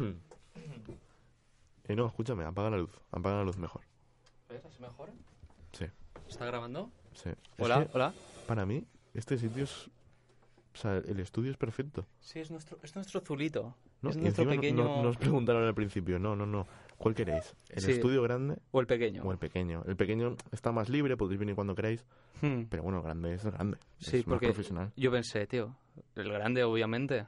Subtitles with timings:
[1.84, 2.90] Eh, no, escúchame, apaga la luz.
[3.10, 3.82] Apaga la luz mejor.
[4.48, 5.10] ¿Es mejor?
[5.72, 5.86] Sí,
[6.28, 6.90] ¿Está grabando?
[7.14, 7.30] sí.
[7.30, 8.14] Es Hola, que, hola.
[8.46, 8.84] para mí,
[9.14, 9.88] este sitio es...
[10.72, 12.06] O sea, el estudio es perfecto.
[12.20, 13.74] Sí, es nuestro, es nuestro zulito.
[14.02, 14.10] ¿no?
[14.10, 14.84] Es nuestro encima no- pequeño...
[14.84, 16.20] no, nos preguntaron al principio.
[16.20, 16.64] No, no, no.
[16.96, 17.56] ¿Cuál queréis?
[17.70, 17.90] ¿El Sí.
[17.92, 19.24] estudio grande O el pequeño.
[19.24, 19.82] o el pequeño?
[19.86, 22.04] El pequeño está más libre, podéis venir cuando queráis.
[22.40, 22.64] Hmm.
[22.70, 23.78] Pero bueno, grande es grande.
[23.98, 24.92] Sí, es más porque profesional.
[24.96, 25.74] yo pensé, tío,
[26.14, 27.26] el grande obviamente.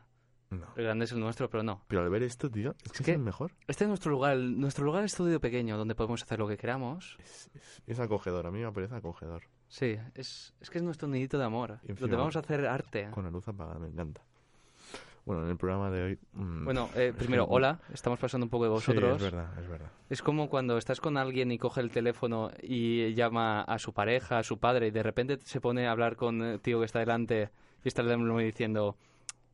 [0.52, 0.66] No.
[0.76, 1.82] El grande es el nuestro, pero no.
[1.88, 3.52] Pero al ver esto, tío, es que es que- el mejor.
[3.68, 6.56] Este es nuestro lugar, el- nuestro lugar es estudio pequeño, donde podemos hacer lo que
[6.58, 7.16] queramos.
[7.20, 8.46] Es, es- es acogedor.
[8.46, 9.42] A mí me parece acogedor.
[9.68, 13.08] Sí, es, es que es nuestro nidito de amor, encima- donde vamos a hacer arte.
[13.10, 14.22] Con la luz apagada, me encanta.
[15.24, 16.18] Bueno, en el programa de hoy...
[16.32, 19.16] mm, Bueno, eh, primero, que- hola, estamos pasando un poco de sí, vosotros.
[19.16, 19.90] es verdad, es verdad.
[20.10, 24.38] Es como cuando estás con alguien y coge el teléfono y llama a su pareja,
[24.38, 26.98] a su padre, y de repente se pone a hablar con el tío que está
[26.98, 27.50] delante
[27.84, 28.96] y está diciendo,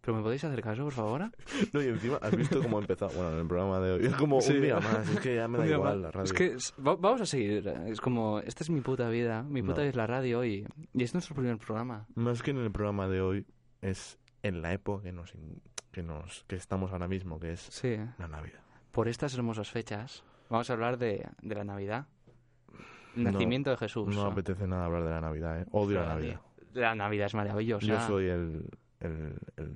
[0.01, 1.31] ¿pero me podéis hacer caso, por favor?
[1.73, 3.11] No, y encima, ¿has visto cómo ha empezado?
[3.15, 4.07] Bueno, en el programa de hoy.
[4.07, 4.53] Es como Sí.
[4.55, 5.09] un día más.
[5.09, 6.25] Es que ya me da igual va- la radio.
[6.25, 7.67] Es que es- va- vamos a seguir.
[7.87, 9.81] Es como, esta es mi puta vida, mi puta No.
[9.83, 12.07] vida es la radio y, y es nuestro primer programa.
[12.15, 13.47] Más que en el programa de hoy,
[13.83, 15.33] es en la época que nos,
[15.93, 18.61] que nos que estamos ahora mismo, que es Sí, la Navidad.
[18.93, 22.07] por estas hermosas fechas vamos a hablar de, de la Navidad.
[23.17, 24.15] El No, nacimiento de Jesús.
[24.15, 25.67] No me apetece nada hablar de la Navidad, ¿eh?
[25.73, 26.41] Odio la Navidad.
[26.75, 27.85] La Navidad es maravillosa.
[27.87, 28.69] Yo soy el,
[29.01, 29.73] el, el,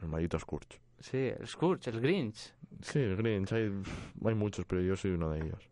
[0.00, 0.80] el maldito Scourge.
[1.00, 2.54] Sí, el Scourge, el Grinch.
[2.80, 3.52] Sí, el Grinch.
[3.52, 3.70] Hay,
[4.24, 5.68] hay muchos, pero yo soy uno de ellos.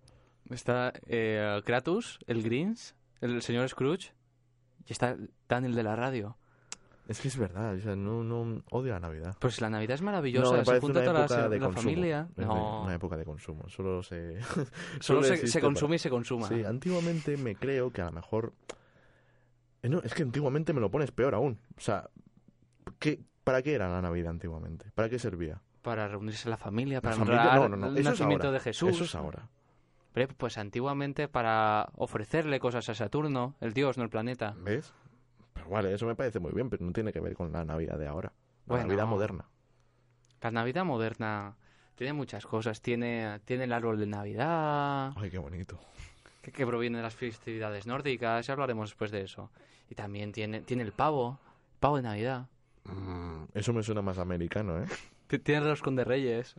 [0.51, 4.13] Está eh, Kratos, el Grinch, el señor Scrooge,
[4.87, 5.17] y está
[5.49, 6.37] Daniel de la radio.
[7.09, 9.37] Es que es verdad, o sea, no, no odio la Navidad.
[9.41, 12.29] Pues la Navidad es No, maravillosa, me se junta una toda la, de la familia.
[12.37, 13.69] No, una época de consumo.
[13.69, 14.39] Solo se...
[15.01, 16.47] solo se, existe se para- consume y se consuma.
[16.49, 18.53] Sí, antiguamente me creo que a lo mejor...
[19.83, 21.59] Eh, No, es que antiguamente me lo pones peor aún.
[21.77, 22.09] O sea,
[22.99, 24.91] ¿qué, ¿para qué era la Navidad antiguamente?
[24.95, 25.61] ¿Para qué servía?
[25.83, 28.91] Para reunirse la familia, La para familia- honrar no, no, no, el nacimiento de Jesús.
[28.91, 29.49] Eso es ahora.
[30.13, 34.55] Pero, Pues antiguamente para ofrecerle cosas a Saturno, el dios, no el planeta.
[34.59, 34.93] ¿Ves?
[35.55, 37.99] Pero vale, eso me parece muy bien, pero no tiene que ver con la Navidad
[37.99, 38.33] de ahora.
[38.67, 38.87] La Bueno.
[38.87, 39.45] Navidad moderna.
[40.41, 41.57] La Navidad moderna
[41.95, 42.81] tiene muchas cosas.
[42.83, 45.79] Tiene, tiene el árbol de Navidad, Ay, qué bonito.
[46.43, 49.51] que, que proviene de las festividades nórdicas, ya hablaremos después de eso.
[49.89, 51.39] Y también tiene, tiene el pavo,
[51.75, 52.47] el pavo de Navidad.
[52.85, 54.87] Mm, eso me suena más americano, ¿eh?
[55.27, 56.57] T- Tiene el roscón de reyes.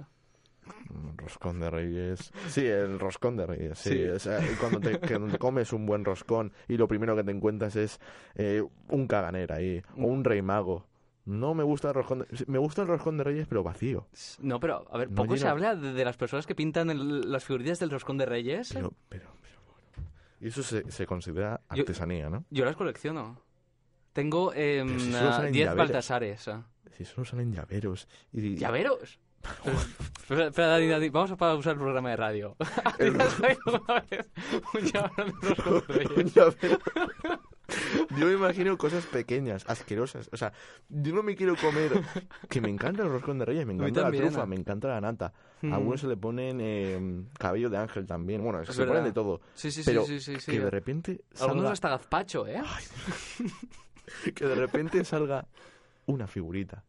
[0.90, 2.32] Mm, Roscón de Reyes.
[2.48, 3.78] Sí, el roscón de Reyes.
[3.80, 4.04] Sí, Sí.
[4.08, 4.98] O sea, cuando te,
[5.38, 8.00] comes un buen roscón y lo primero que te encuentras es
[8.36, 10.88] eh, un caganera ahí, o un rey mago.
[11.26, 12.26] No me gusta el roscón de...
[12.48, 14.08] Me gusta el roscón de Reyes, pero vacío.
[14.40, 16.90] No, pero, a ver, No poco se llena- habla de, de las personas que pintan
[16.90, 18.72] el- las figurillas del roscón de reyes.
[18.74, 20.10] Pero, pero, pero bueno.
[20.42, 22.44] Y eso se, se considera Yo- artesanía, ¿no?
[22.50, 23.38] Yo las colecciono.
[24.14, 25.78] Tengo Pero si ah, salen 10 llaveros.
[25.88, 26.48] Baltasares.
[26.48, 26.64] ah.
[26.96, 28.08] Si solo salen llaveros.
[28.32, 29.20] Y, ¿Llaveros?
[30.28, 32.56] Pero- espera, Dani, Dani, vamos a pausar el programa de radio.
[33.00, 34.30] El- ¿Has traído una vez
[34.74, 35.34] un llavero?
[36.16, 37.40] Un.
[38.20, 40.30] Yo me imagino cosas pequeñas, asquerosas.
[40.32, 40.54] O sea,
[40.90, 41.92] yo no me quiero comer.
[42.50, 44.48] Que me encanta el roscón de reyes, me encanta la trufa, ¿eh?
[44.48, 45.34] me encanta la nata.
[45.62, 45.74] Mm.
[45.74, 48.44] A algunos se le ponen eh, cabello de ángel también.
[48.44, 49.08] Bueno, es que Es se ponen verdad.
[49.08, 49.42] de todo.
[49.56, 50.52] Sí, sí, Pero sí, sí, sí.
[50.52, 52.62] Que de repente Algunos salga, hasta gazpacho, ¿eh?
[54.36, 55.48] que de repente salga
[56.06, 56.84] una figurita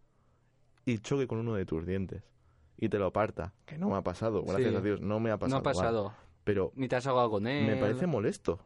[0.84, 2.22] y choque con uno de tus dientes
[2.76, 3.54] y te lo parta.
[3.64, 4.76] Que no me ha pasado, gracias Sí.
[4.76, 5.58] a Dios, no me ha no pasado.
[5.58, 6.14] ha pasado.
[6.44, 7.66] Pero Ni te has ahogado con él.
[7.66, 8.60] me parece molesto.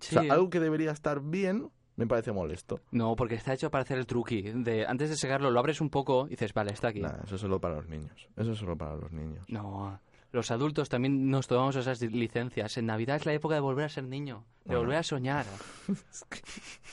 [0.00, 0.16] Sí.
[0.18, 2.80] O sea, algo que debería estar bien, me parece molesto.
[2.90, 4.42] No, porque está hecho para hacer el truqui.
[4.42, 7.00] De, antes de secarlo, lo abres un poco y dices, vale, está aquí.
[7.00, 8.28] Nah, eso es solo para los niños.
[8.36, 9.46] Eso es solo para los niños.
[9.48, 9.98] No,
[10.36, 12.76] los adultos también nos tomamos esas licencias.
[12.78, 14.80] En Navidad es la época de volver a ser niño, de Bueno.
[14.82, 15.46] volver a soñar.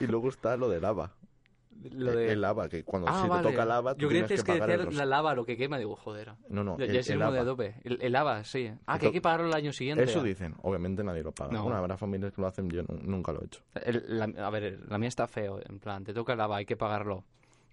[0.00, 1.12] Y luego está lo de lava.
[1.90, 2.32] Lo Eh, de...
[2.32, 3.46] El lava, que cuando Ah, si vale.
[3.46, 5.76] te toca lava, tú Yo creía que es que ros- la lava lo que quema.
[5.76, 6.32] Digo, joder.
[6.48, 7.38] No, no, Ya, el, es el el de.
[7.40, 7.74] Adobe.
[7.84, 8.70] El, el lava, sí.
[8.86, 10.04] Ah, Que hay que pagarlo el año siguiente.
[10.04, 10.54] Eso dicen.
[10.62, 11.52] Obviamente nadie lo paga.
[11.52, 11.64] No.
[11.64, 13.60] Bueno, habrá familias que lo hacen, yo nu- nunca lo he hecho.
[13.74, 15.60] El- la- a ver, la mía está feo.
[15.68, 17.24] En plan, te toca el lava, hay que pagarlo.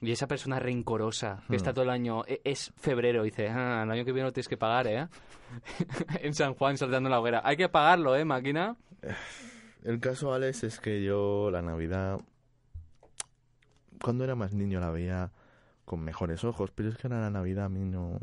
[0.02, 1.56] Y esa persona rencorosa que Hmm.
[1.56, 4.48] está todo el año, e- es febrero, dice, ah, el año que viene lo tienes
[4.48, 5.08] que pagar, ¿eh?
[6.22, 7.42] en San Juan saltando la hoguera.
[7.44, 8.76] Hay que pagarlo, ¿eh, máquina?
[9.84, 12.20] El caso, Alex, es que yo la Navidad,
[14.04, 15.32] cuando era más niño la veía
[15.86, 18.20] con mejores ojos, pero es que ahora la Navidad a mí no...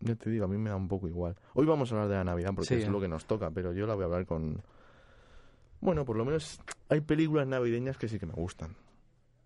[0.00, 1.36] Ya te digo, a mí me da un poco igual.
[1.54, 2.82] Hoy vamos a hablar de la Navidad porque Sí.
[2.82, 4.62] es lo que nos toca, pero yo la voy a hablar con...
[5.80, 8.74] Bueno, por lo menos hay películas navideñas que sí que me gustan.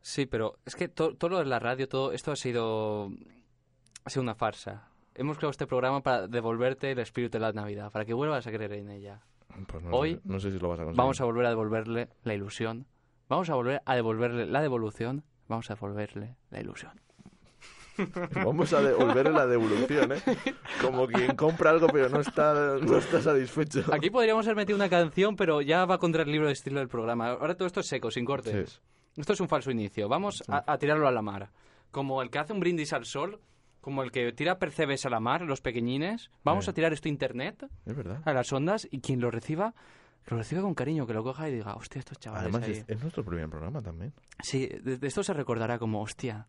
[0.02, 3.10] Sí, pero es que to- todo lo de la radio, todo esto ha sido,
[4.04, 4.88] ha sido una farsa.
[5.14, 8.50] Hemos creado este programa para devolverte el espíritu de la Navidad, para que vuelvas a
[8.52, 9.20] creer en ella.
[9.66, 10.96] Pues no Hoy no sé si lo vas a conseguir.
[10.98, 12.86] Vamos a volver a devolverle la ilusión.
[13.28, 15.24] Vamos a volver a devolverle la devolución.
[15.48, 16.92] Vamos a devolverle la ilusión.
[18.44, 20.22] Vamos a devolverle la devolución, ¿eh?
[20.80, 23.84] Como quien compra algo pero no está, no está satisfecho.
[23.92, 26.88] Aquí podríamos haber metido una canción, pero ya va contra el libro de estilo del
[26.88, 27.30] programa.
[27.32, 28.70] Ahora todo esto es seco, sin cortes.
[28.70, 28.78] Sí.
[29.16, 30.08] Esto es un falso inicio.
[30.08, 31.50] Vamos a, a tirarlo a la mar.
[31.90, 33.40] Como el que hace un brindis al sol,
[33.80, 36.30] como el que tira percebes a la mar, los pequeñines.
[36.44, 36.70] Vamos Eh.
[36.70, 38.22] a tirar esto a internet, Es verdad.
[38.24, 39.74] a las ondas, y quien lo reciba,
[40.24, 42.72] que lo reciba con cariño, que lo coja y diga, hostia, estos chavales Además, ahí".
[42.74, 44.12] es, es nuestro primer programa también.
[44.42, 46.46] Sí, de, de esto se recordará como, hostia,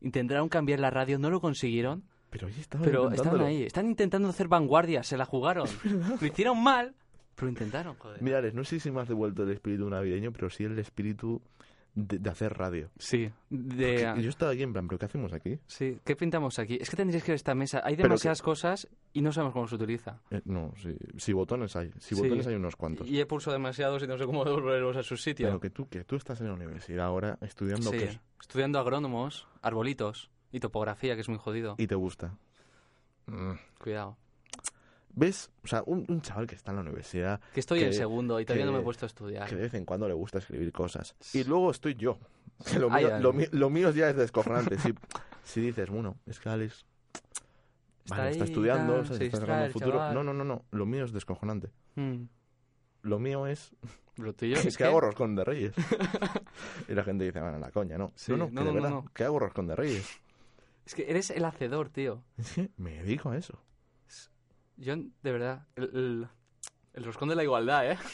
[0.00, 3.62] intentaron cambiar la radio, no lo consiguieron, Pero ahí estaba pero estaban ahí.
[3.64, 5.66] Están intentando hacer vanguardia, se la jugaron.
[6.20, 6.94] Lo hicieron mal,
[7.34, 8.20] pero intentaron, joder.
[8.22, 11.40] Mira, Alex, no sé si me has devuelto el espíritu navideño, pero sí el espíritu
[11.96, 12.90] de, de hacer radio.
[12.98, 14.14] Sí, de...
[14.20, 15.58] Yo estaba aquí en plan, ¿pero qué hacemos aquí?
[15.66, 16.78] Sí, ¿qué pintamos aquí?
[16.80, 17.80] Es que tendríais que ver esta mesa.
[17.82, 20.20] Hay demasiadas cosas y no sabemos cómo se utiliza.
[20.30, 21.90] Eh, no, sí, si botones hay.
[21.98, 22.20] Si Sí.
[22.20, 23.08] botones hay unos cuantos.
[23.08, 25.46] Y he pulsado demasiados y no sé cómo devolverlos a su sitio.
[25.48, 29.48] Pero que tú, que tú estás en la universidad ahora estudiando sí, qué estudiando agrónomos,
[29.62, 31.74] arbolitos y topografía, que es muy jodido.
[31.78, 32.36] y te gusta.
[33.26, 33.52] Mm.
[33.78, 34.16] Cuidado.
[35.18, 35.50] ¿Ves?
[35.64, 38.38] O sea, un, un chaval que está en la universidad, Que estoy Que- en segundo
[38.38, 39.48] y todavía no me he puesto a estudiar.
[39.48, 41.16] que de vez en cuando le gusta escribir cosas.
[41.32, 42.18] Y luego estoy yo.
[42.70, 43.22] Que lo, mío, ay.
[43.22, 44.78] lo, lo mío ya es descojonante.
[44.78, 44.94] si,
[45.42, 46.84] si dices, bueno, es que Alex
[48.04, 49.92] Está vale, está estudiando, se está sacando el futuro.
[49.98, 50.14] chaval.
[50.14, 50.64] No, no, no, no.
[50.70, 51.70] Lo mío es descojonante.
[51.96, 52.24] Mm.
[53.02, 53.74] Lo mío es,
[54.16, 55.72] Lo tuyo es, que, hago roscón de reyes.
[56.88, 58.12] y la gente dice, bueno, la coña, ¿no?
[58.14, 59.04] Sí, no, no, no, que de no, no, verdad, no.
[59.14, 60.08] que hago roscón de reyes.
[60.84, 62.22] Es que eres el hacedor, tío.
[62.38, 63.58] Es que me dedico a eso.
[64.76, 66.28] Yo, de verdad, el, el,
[66.94, 67.98] el roscón de la igualdad, ¿eh?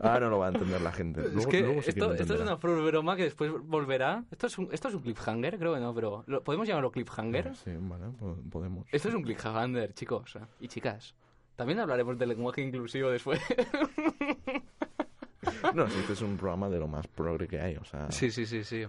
[0.00, 1.20] Ah, no lo va a entender la gente.
[1.22, 4.24] Luego, es que luego sí esto, esto es una broma que después volverá.
[4.32, 5.58] ¿Esto es un, esto es un cliffhanger?
[5.58, 7.54] Creo que no, pero ¿lo- ¿podemos llamarlo cliffhanger?
[7.54, 8.84] Sí, vale, po- podemos.
[8.90, 11.14] Esto es un cliffhanger, chicos y chicas.
[11.54, 13.40] También hablaremos del lenguaje inclusivo después.
[15.74, 18.10] No, este es un programa de lo más progre que hay, o sea...
[18.10, 18.84] sí, sí, sí, sí.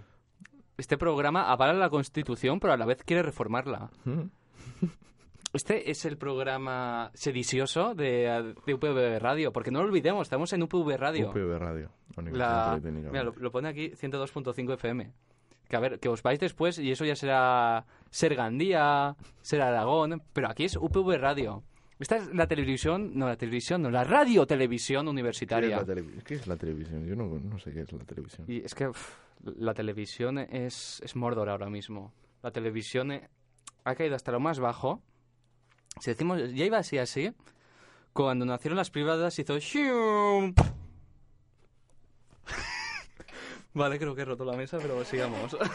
[0.76, 3.90] Este programa avala la Constitución, pero a la vez quiere reformarla.
[5.52, 10.62] Este es el programa sedicioso de, de UPV Radio, porque no lo olvidemos, estamos en
[10.62, 11.30] UPV Radio.
[11.30, 11.90] UPV Radio.
[12.32, 15.10] La, mira, lo, lo pone aquí 102.5 FM.
[15.68, 20.22] Que a ver, que os vais después y eso ya será ser Gandía, ser Aragón,
[20.32, 21.62] pero aquí es UPV Radio.
[21.98, 25.76] Esta es la televisión, no la televisión, no, la radio televisión ¿Qué es, universitaria.
[25.78, 27.06] la televi- qué es la televisión?
[27.06, 28.46] Yo no, no sé qué es la televisión.
[28.48, 28.90] Y es que
[29.44, 32.12] la televisión es, es Mordor ahora mismo.
[32.42, 33.28] La televisión eh,
[33.84, 35.02] ha caído hasta lo más bajo.
[36.00, 37.32] Si decimos, ya iba así así,
[38.12, 39.54] cuando nacieron las privadas hizo...
[43.74, 45.56] Vale, creo que he roto la mesa, pero sigamos.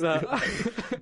[0.00, 0.20] La-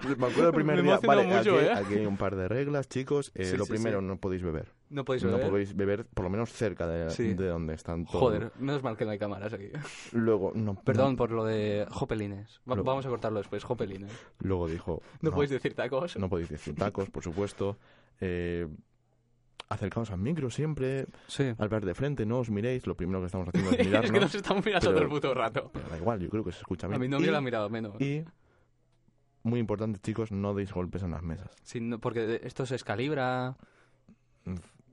[0.19, 1.01] Me acuerdo el primer Me día.
[1.05, 1.73] Vale, mucho, aquí, ¿eh?
[1.73, 3.33] aquí hay un par de reglas, chicos.
[3.35, 4.07] Eh, Sí, lo sí, primero, sí.
[4.07, 4.73] no podéis beber.
[4.91, 5.51] No podéis No beber.
[5.51, 8.21] podéis beber, por lo menos cerca de, de donde están todos.
[8.21, 9.69] Joder, menos mal que no hay cámaras aquí.
[10.13, 11.17] Luego, no, Perdón no.
[11.17, 12.61] por lo de Jopelines.
[12.71, 14.11] Va- Lo- Vamos a cortarlo después, Jopelines.
[14.41, 15.03] Luego dijo.
[15.21, 16.17] No, podéis decir tacos.
[16.17, 17.79] No podéis decir tacos, por supuesto.
[18.21, 18.67] Eh,
[19.69, 21.07] acercaos al micro siempre.
[21.27, 21.53] Sí.
[21.59, 22.87] Hablar de frente, no os miréis.
[22.87, 24.11] Lo primero que estamos haciendo es es mirarnos.
[24.13, 25.71] que nos estamos mirando todo el puto rato.
[25.73, 27.01] Pero da igual, yo creo que se escucha A bien.
[27.01, 28.01] mi y, novia la ha mirado menos.
[28.01, 28.25] y,
[29.43, 31.51] muy importante, chicos, no deis golpes en las mesas.
[31.63, 33.57] Sí, no, porque esto se escalibra.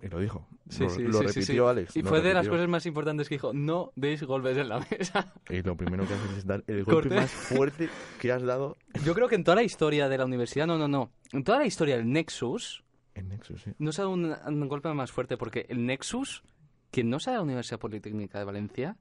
[0.01, 0.47] Y lo dijo.
[0.69, 1.69] Sí, lo sí, lo sí, sí, repitió.
[1.69, 1.95] Alex.
[1.95, 5.33] Y fue de las cosas más importantes que dijo, no deis golpes en la mesa.
[5.49, 7.89] Y lo primero que haces es dar el golpe más fuerte
[8.19, 10.87] que has dado Yo creo que en toda la historia de la universidad, no, no,
[10.87, 11.11] no.
[11.31, 12.83] En toda la historia del Nexus,
[13.15, 13.71] en Nexus, sí.
[13.79, 16.43] no se ha dado un, un golpe más fuerte, porque el Nexus,
[16.91, 18.97] que no sea de la Universidad Politécnica de Valencia,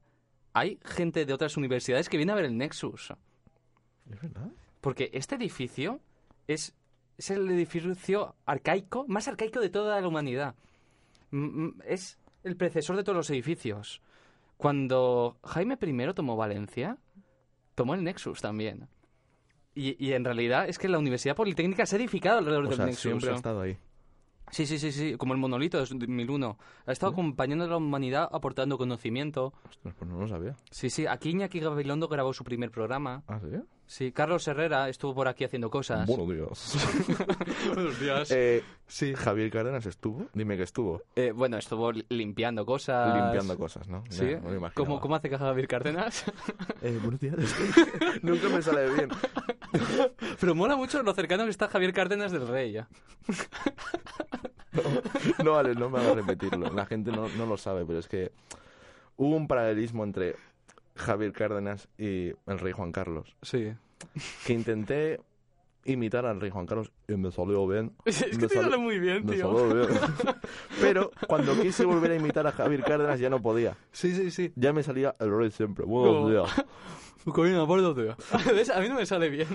[0.53, 3.13] hay gente de otras universidades que viene a ver el Nexus.
[4.09, 4.49] ¿Es verdad?
[4.85, 5.99] Porque este edificio
[6.45, 6.75] es,
[7.17, 10.53] es el edificio arcaico, más arcaico de toda la humanidad.
[11.87, 13.99] Es el predecesor de todos los edificios.
[14.57, 16.99] Cuando Jaime I tomó Valencia,
[17.73, 18.87] tomó el Nexus también.
[19.73, 22.77] Y, y en realidad es que la Universidad Politécnica se ha edificado alrededor O del
[22.77, 23.01] sea, Nexus.
[23.01, 23.79] siempre ha estado ahí.
[24.51, 26.59] Sí, sí, sí, sí, como el monolito de 2001.
[26.85, 29.51] Ha estado acompañando a la humanidad, aportando conocimiento.
[29.67, 30.55] Ostras, pues no lo sabía.
[30.69, 33.23] Sí, sí, aquí Iñaki Gabilondo grabó su primer programa.
[33.27, 33.47] ¿Ah, sí?
[33.87, 36.07] Sí, Carlos Herrera estuvo por aquí haciendo cosas.
[36.07, 37.67] Buenos días.
[37.67, 38.31] Buenos días.
[38.31, 39.13] eh, sí.
[39.13, 40.25] Javier Cárdenas estuvo.
[40.33, 41.03] Dime que estuvo.
[41.15, 43.15] Eh, bueno, estuvo li- limpiando cosas.
[43.15, 44.03] Limpiando cosas, ¿no?
[44.09, 44.31] Sí.
[44.31, 44.41] Ya.
[44.73, 46.25] ¿Cómo, ¿Cómo hace caja Javier Cárdenas?
[46.81, 47.35] Eh, buenos días.
[48.23, 49.09] Nunca me sale bien.
[50.39, 52.71] Pero mola mucho lo cercano que está Javier Cárdenas del Rey.
[52.71, 52.87] ya.
[55.43, 56.71] No, vale, no me hagas repetirlo.
[56.73, 58.31] La gente no, no lo sabe, pero es que
[59.15, 60.35] hubo un paralelismo entre
[60.95, 63.35] Javier Cárdenas y el rey Juan Carlos.
[63.41, 63.73] Sí.
[64.45, 65.19] Que intenté
[65.85, 67.93] imitar al rey Juan Carlos y me salió bien.
[68.05, 69.55] Es que Me te sale muy bien, Me tío.
[69.55, 69.99] salió bien.
[70.81, 73.77] Pero cuando quise volver a imitar a Javier Cárdenas ya no podía.
[73.91, 74.51] Sí, sí, sí.
[74.55, 75.85] Ya me salía el rey siempre.
[75.85, 76.29] Buenos No.
[76.29, 76.65] días.
[77.33, 78.15] Corina, pórtate.
[78.53, 78.69] ¿Ves?
[78.69, 79.47] A mí no me sale bien.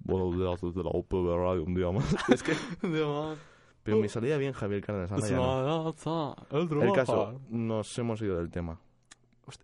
[0.00, 2.16] Buenos días desde la de Radio un día más.
[2.30, 2.52] es que...
[2.80, 5.12] Pero me salía bien Javier Cárdenas.
[5.12, 6.82] ahora ya no.
[6.82, 8.80] El caso, nos hemos ido del tema.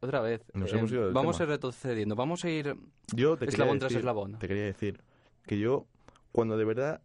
[0.00, 0.42] Otra vez.
[0.54, 1.44] Nos eh, hemos ido del vamos tema.
[1.44, 2.14] a ir retrocediendo.
[2.16, 2.76] Vamos a ir
[3.14, 4.38] Yo te eslabón tras decir, eslabón.
[4.38, 5.00] te quería decir
[5.46, 5.86] que yo,
[6.32, 7.02] cuando de verdad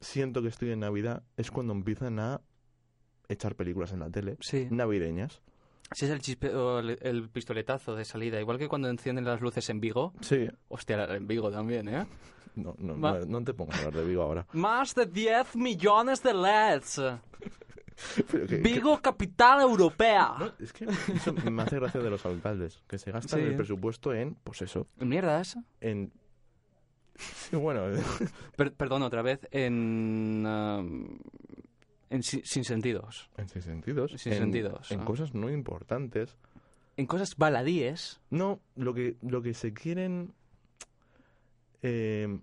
[0.00, 2.40] siento que estoy en Navidad, es cuando empiezan a
[3.28, 4.68] echar películas en la tele Sí.
[4.70, 5.40] navideñas.
[5.92, 8.38] Si es el, chispe- el, el pistoletazo de salida.
[8.40, 10.12] Igual que cuando encienden las luces en Vigo.
[10.20, 10.46] Sí.
[10.68, 12.06] Hostia, en Vigo también, ¿eh?
[12.56, 14.46] No, no, no, no te pongas a hablar de Vigo ahora.
[14.52, 17.00] Más de 10 millones de LEDs.
[18.48, 20.34] Que- Vigo, capital europea.
[20.38, 23.46] no, es que eso me hace gracia de los alcaldes, que se gastan Sí.
[23.46, 25.56] el presupuesto en, pues eso, Mierdas.
[25.80, 26.12] en...
[27.16, 27.82] Sí, bueno,
[28.56, 29.40] Per- perdón, otra vez.
[29.50, 30.46] En.
[30.46, 31.18] um,
[32.10, 33.28] en si- sin sentidos.
[33.36, 34.12] en sin sentidos.
[34.16, 35.04] Sin en, sentidos, En ah.
[35.04, 36.36] cosas no importantes.
[36.96, 38.20] En cosas baladíes.
[38.30, 40.32] No, lo que, lo que se quieren...
[41.82, 42.38] eh,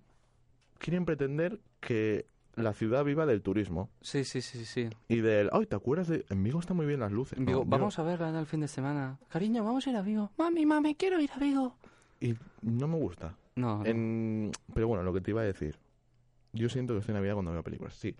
[0.78, 4.88] quieren pretender que la ciudad viva del turismo Sí, sí, sí, sí.
[5.08, 5.50] y del...
[5.52, 6.24] Ay, ¿te acuerdas de...?
[6.30, 7.38] En Vigo están muy bien las luces.
[7.38, 9.18] Vigo, vamos a verla en el fin de semana.
[9.28, 10.30] Cariño, vamos a ir a Vigo.
[10.38, 11.76] Mami, mami, quiero ir a Vigo.
[12.20, 13.36] Y no me gusta.
[13.54, 13.86] No, no.
[13.86, 14.50] En...
[14.74, 15.78] Pero bueno, lo que te iba a decir.
[16.52, 17.94] Yo siento que estoy en Navidad cuando veo películas.
[17.94, 18.16] Sí.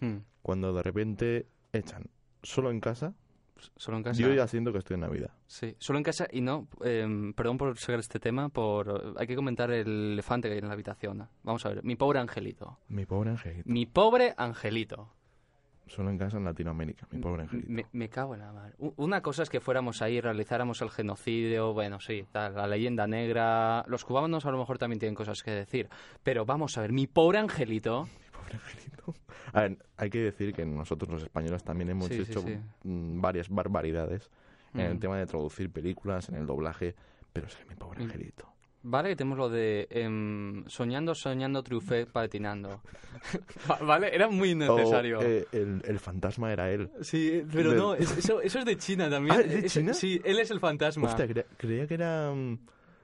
[0.00, 0.18] Hmm.
[0.42, 2.04] Cuando de repente echan
[2.42, 3.14] solo en casa,
[3.76, 4.20] Solo en casa.
[4.20, 5.30] yo ya siento que estoy en Navidad.
[5.46, 9.36] Sí, solo en casa y no, em, perdón por sacar este tema, por hay que
[9.36, 11.28] comentar el elefante que hay en la habitación.
[11.42, 12.78] Vamos a ver, mi pobre angelito.
[12.88, 13.62] Mi pobre angelito.
[13.66, 15.10] Mi pobre angelito.
[15.88, 17.06] Solo en casa en Latinoamérica.
[17.10, 17.68] Mi pobre angelito.
[17.70, 18.74] Me, me cago en la mar.
[18.96, 23.84] Una cosa es que fuéramos ahí, realizáramos el genocidio, bueno, sí, tal, la leyenda negra.
[23.88, 25.88] Los cubanos a lo mejor también tienen cosas que decir.
[26.22, 28.04] Pero vamos a ver, mi pobre angelito.
[28.18, 29.14] Mi pobre angelito.
[29.52, 32.58] A ver, hay que decir que nosotros los españoles también hemos Sí, hecho sí.
[32.84, 34.30] mm, varias barbaridades
[34.74, 34.98] en el Mm.
[35.00, 36.94] tema de traducir películas, en el doblaje.
[37.32, 38.02] Pero es que mi pobre Mm.
[38.04, 38.52] angelito.
[38.82, 42.80] Vale, que tenemos lo de em, soñando, soñando, triunfé, patinando.
[43.70, 45.18] Va- vale, era muy innecesario.
[45.18, 46.88] O, eh, el, el fantasma era él.
[47.02, 49.36] Sí, pero de- no, es- eso, eso es de China también.
[49.36, 49.92] Ah, ¿es de Es- China?
[49.94, 51.08] Sí, él es el fantasma.
[51.08, 52.32] Hostia, cre- creía que era...
[52.32, 52.58] mm,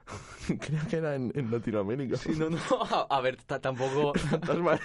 [0.60, 2.16] creía que era en, en Latinoamérica.
[2.18, 2.58] Sí, no, no,
[2.90, 4.14] a, a ver, ta- tampoco...
[4.18, 4.78] Fantasma.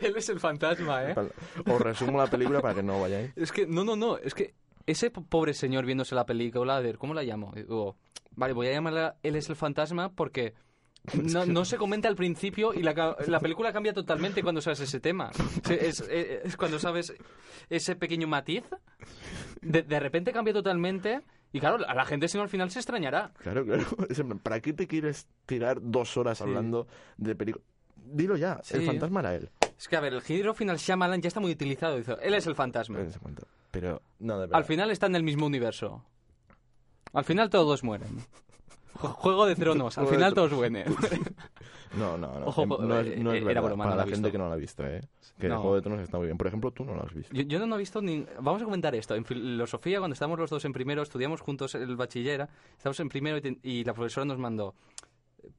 [0.00, 1.14] él es el fantasma, ¿eh?
[1.66, 3.32] Os resumo la película para que no vayáis.
[3.36, 4.54] Es que, no, no, no, es que
[4.86, 7.52] ese po- pobre señor viéndose la película, a ver, ¿cómo la llamo?
[7.54, 7.96] Digo,
[8.36, 10.54] vale, voy a llamarla Él es el fantasma porque
[11.22, 15.00] no, no se comenta al principio y la, la película cambia totalmente cuando sabes ese
[15.00, 15.30] tema.
[15.64, 17.12] Sí, Es, es- es cuando sabes
[17.68, 18.64] ese pequeño matiz,
[19.60, 21.20] de, de repente cambia totalmente
[21.52, 23.32] y claro, a la gente si no al final se extrañará.
[23.38, 23.84] Claro, claro.
[24.42, 26.44] ¿Para qué te quieres tirar dos horas Sí.
[26.44, 26.86] hablando
[27.16, 27.64] de película?
[27.96, 29.50] Dilo ya, el fantasma era él.
[29.78, 31.96] Es que, a ver, el giro final Shyamalan ya está muy utilizado.
[31.96, 32.98] Dice, él es el fantasma.
[33.70, 34.56] Pero, no, de verdad.
[34.56, 36.04] Al final está en el mismo universo.
[37.14, 38.18] Al final todos mueren.
[38.94, 39.96] Ju- Juego de Tronos.
[39.98, 40.84] Al final todos mueren.
[41.96, 42.46] No, no, no.
[42.46, 43.50] Ojo, em, no, es, no es eh, verdad.
[43.52, 45.00] era broma, para no la gente que no la ha visto, ¿eh?
[45.38, 45.54] Que No.
[45.54, 46.36] el Juego de Tronos está muy bien.
[46.36, 47.32] Por ejemplo, tú no lo has visto.
[47.32, 48.26] Yo, yo no he visto ni...
[48.40, 49.14] Vamos a comentar esto.
[49.14, 52.48] En filosofía, cuando estábamos los dos en primero, estudiamos juntos el bachiller.
[52.76, 54.74] Estamos en primero y, te- y la profesora nos mandó...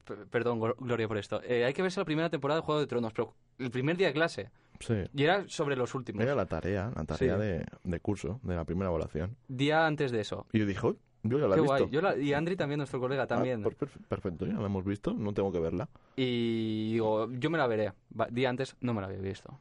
[0.04, 1.40] p- Perdón, Glo- Gloria, por esto.
[1.42, 4.08] Eh, hay que verse la primera temporada de Juego de Tronos, pero el primer día
[4.08, 4.50] de clase.
[4.80, 4.94] Sí.
[5.14, 6.22] Y era sobre los últimos.
[6.22, 7.40] Era la tarea, la tarea Sí.
[7.40, 9.36] de, de curso, de la primera evaluación.
[9.48, 10.46] Día antes de eso.
[10.52, 10.98] Y yo dije, "Uy,
[11.28, 11.76] yo ya la he Qué visto.
[11.78, 11.90] guay.
[11.90, 13.62] Yo la- y Andri también, nuestro colega, Ah, también.
[13.62, 15.88] perfe- perfecto, ya la hemos visto, no tengo que verla.
[16.16, 17.92] Y digo, yo me la veré.
[18.30, 19.58] Día antes no me la había visto.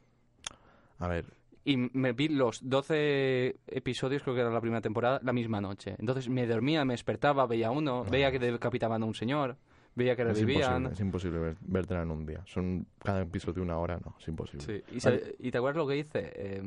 [1.00, 1.26] A ver,
[1.68, 5.96] Y me vi los 12 episodios, creo que era la primera temporada, la misma noche.
[5.98, 9.58] Entonces me dormía, me despertaba, veía uno, veía que decapitaban a un señor,
[9.96, 10.60] veía que es revivían.
[10.84, 12.44] imposible, es imposible ver, vértela en un día.
[12.46, 14.64] Son cada episodio de una hora, no, es imposible.
[14.64, 14.96] Sí.
[14.96, 16.32] ¿Y, sabe- ¿Y te acuerdas lo que hice?
[16.36, 16.62] Eh,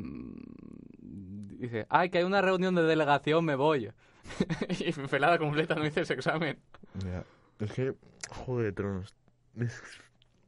[1.00, 3.90] dice, ay, que hay una reunión de delegación, me voy.
[4.80, 6.58] y pelada completa, no hice ese examen.
[7.04, 7.25] Ya.
[7.61, 7.94] Es que,
[8.30, 9.14] Juego de Tronos,
[9.58, 9.82] es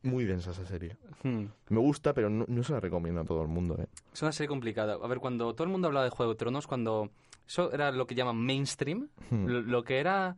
[0.03, 0.97] muy densa esa serie.
[1.23, 1.47] Hmm.
[1.69, 3.87] Me gusta, pero no, no se la recomiendo a todo el mundo, ¿eh?
[4.13, 4.95] Es una serie complicada.
[4.95, 7.11] A ver, cuando todo el mundo hablaba de Juego de Tronos, cuando
[7.47, 9.47] eso era lo que llaman mainstream, Hmm.
[9.47, 10.37] lo, lo que era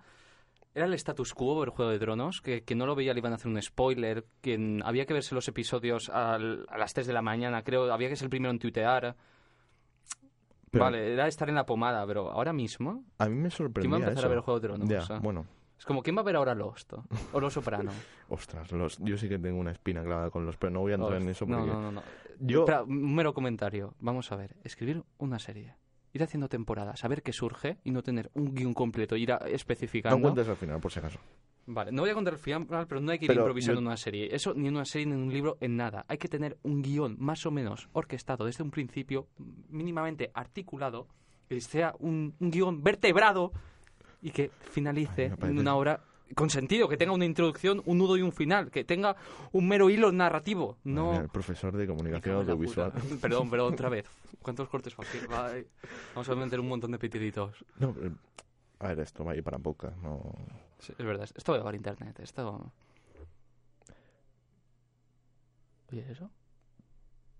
[0.74, 3.32] era el status quo del Juego de Tronos, que, que no lo veía le iban
[3.32, 7.12] a hacer un spoiler, que había que verse los episodios al- a las 3 de
[7.12, 9.14] la mañana, creo, había que ser el primero en tuitear.
[10.72, 13.96] Pero vale, era estar en la pomada, pero ahora mismo, A mí me ¿quién va
[13.96, 14.26] a empezar eso.
[14.26, 14.88] a ver el Juego de Tronos?
[14.88, 15.46] Ya, O sea, bueno,
[15.78, 16.94] Es como, ¿quién va a ver ahora Lost?
[17.32, 17.92] O Los Soprano.
[18.30, 20.94] ostras, los, yo sí que tengo una espina clavada con los, pero no voy a
[20.96, 21.70] entrar en eso no, porque...
[21.72, 22.02] no, no, no.
[22.40, 23.94] Yo, Espera, un mero comentario.
[24.00, 24.56] Vamos a ver.
[24.64, 25.76] Escribir una serie.
[26.14, 30.16] Ir haciendo temporadas, saber qué surge y no tener un guion completo, ir a- especificando.
[30.16, 31.18] no cuentes al final, por si acaso.
[31.66, 33.80] Vale, no voy a contar el final, pero no hay que ir Pero improvisando yo-
[33.80, 34.34] en una serie.
[34.34, 36.04] Eso ni en una serie ni en un libro, en nada.
[36.08, 39.28] Hay que tener un guion más o menos orquestado desde un principio,
[39.70, 41.06] mínimamente articulado,
[41.48, 43.52] que sea un, un guion vertebrado
[44.20, 46.00] y que finalice Ay, me parece- en una hora
[46.34, 49.14] con sentido, que tenga una introducción, un nudo y un final, que tenga
[49.52, 50.78] un mero hilo narrativo.
[50.82, 51.20] No.
[51.20, 52.90] El profesor de comunicación audiovisual.
[53.20, 54.06] Perdón, pero otra vez.
[54.40, 54.96] ¿Cuántos cortes?
[55.30, 55.66] Va, eh,
[56.14, 57.62] Vamos a meter un montón de pitiditos.
[57.78, 58.10] No, eh,
[58.82, 60.34] a ver, esto va a ir para poca, no...
[60.78, 62.18] Sí, es verdad, esto va a llevar internet.
[62.20, 62.72] Esto.
[65.90, 66.30] ¿Oye eso?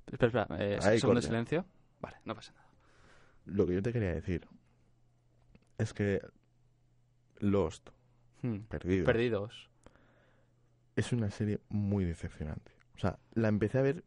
[0.07, 0.63] Espera, espera.
[0.63, 1.65] Eh, Ahí, segundo de silencio.
[2.01, 2.67] Vale, no pasa nada.
[3.47, 4.47] Lo que yo te quería decir
[5.79, 6.21] es que
[7.39, 7.91] Lost,
[8.43, 8.59] Hmm.
[8.69, 9.71] Perdido, Perdidos.
[10.97, 12.73] es una serie muy decepcionante.
[12.97, 14.05] O sea, la empecé a ver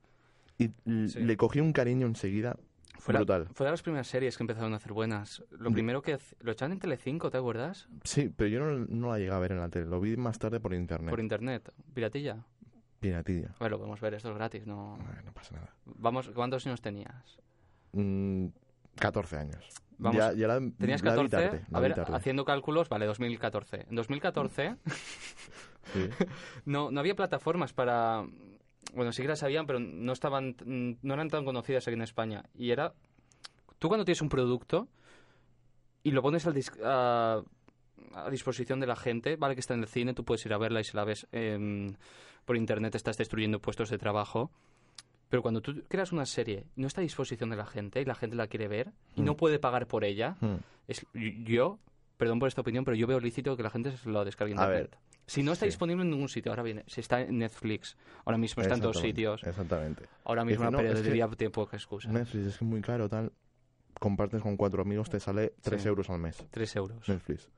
[0.57, 0.67] y
[1.07, 1.19] Sí.
[1.21, 2.57] le cogí un cariño enseguida
[2.99, 3.45] Fue la-.
[3.53, 5.43] Fue de las primeras series que empezaron a hacer buenas.
[5.51, 6.17] Lo primero que...
[6.41, 7.87] Lo echaban en Telecinco, ¿te acuerdas?
[8.03, 10.39] Sí, pero yo no, no la llegué a ver en la tele, lo vi más
[10.39, 11.09] tarde por internet.
[11.09, 11.71] Por internet.
[11.93, 12.45] Piratilla.
[12.99, 13.49] Piratilla.
[13.59, 14.97] A ver, lo podemos ver, esto es gratis, no...
[15.15, 15.75] Ay, no pasa nada.
[15.85, 17.37] Vamos, ¿cuántos años tenías?
[17.93, 18.47] Mm,
[18.95, 19.67] 14 años.
[19.97, 22.15] Vamos, ya, ya la, Tenías la vi 14, tarde, la a ver, tarde.
[22.15, 23.85] haciendo cálculos, vale, 2014.
[23.89, 24.75] En 2014
[25.93, 26.09] Sí.
[26.65, 28.25] no, no había plataformas para...
[28.93, 32.01] Bueno, sí que las habían, pero no estaban, mm, no eran tan conocidas aquí en
[32.01, 32.43] España.
[32.57, 32.93] Y era...
[33.79, 34.87] Tú cuando tienes un producto
[36.03, 37.41] y lo pones al dis- a,
[38.13, 40.57] a disposición de la gente, vale que está en el cine, tú puedes ir a
[40.57, 41.93] verla y si la ves em,
[42.45, 44.49] por internet estás destruyendo puestos de trabajo.
[45.29, 48.15] Pero cuando tú creas una serie, no está a disposición de la gente y la
[48.15, 49.37] gente la quiere ver y no Mm.
[49.37, 50.55] puede pagar por ella, Mm.
[50.87, 51.79] es, yo,
[52.17, 54.59] perdón por esta opinión, pero yo veo lícito que la gente se lo descargue en
[54.59, 54.99] A ver, internet.
[55.27, 55.69] Si no está sí.
[55.69, 58.99] disponible en ningún sitio, ahora viene, si está en Netflix, ahora mismo está en todos
[58.99, 60.05] sitios, Exactamente.
[60.23, 62.11] ahora mismo es periodicidad tiene poca excusa.
[62.11, 63.31] Netflix es muy caro, tal.
[63.99, 65.87] Compartes con cuatro amigos, te sale 3 Sí.
[65.87, 66.45] euros al mes.
[66.51, 67.07] Tres euros.
[67.09, 67.49] Netflix.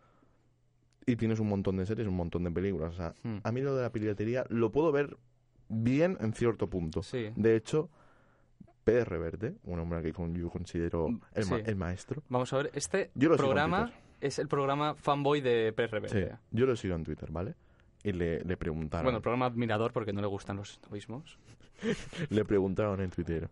[1.06, 2.94] Y tienes un montón de series, un montón de películas.
[2.94, 3.38] O sea, Hmm.
[3.44, 5.18] a mí lo de la piratería lo puedo ver
[5.68, 7.02] bien en cierto punto.
[7.04, 7.32] Sí.
[7.36, 7.90] De hecho,
[8.84, 13.12] Pérez Reverte, un hombre que yo considero el, ma- el maestro, Vamos a ver, este
[13.38, 13.92] programa.
[14.22, 16.38] Es el programa fanboy de Pérez sí, Reverte.
[16.52, 17.56] yo lo sigo en Twitter, ¿vale?
[18.04, 21.38] Y le, le preguntaron, Bueno, el programa admirador porque no le gustan los novismos.
[22.30, 23.50] le preguntaron en Twitter,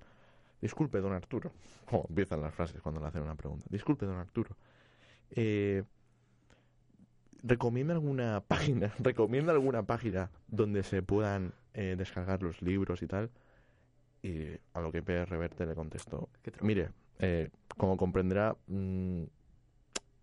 [0.61, 1.51] disculpe, don Arturo,
[1.85, 4.55] como empiezan las frases cuando le hacen una pregunta, disculpe, don Arturo,
[5.31, 5.83] eh,
[7.43, 13.29] ¿recomienda alguna página, recomienda alguna página donde se puedan eh, descargar los libros y tal?
[14.21, 16.29] Y a lo que Pérez Reverte le contestó,
[16.61, 16.89] Mire,
[17.19, 19.23] eh, como comprenderá, mm,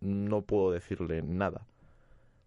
[0.02, 1.66] no puedo decirle nada.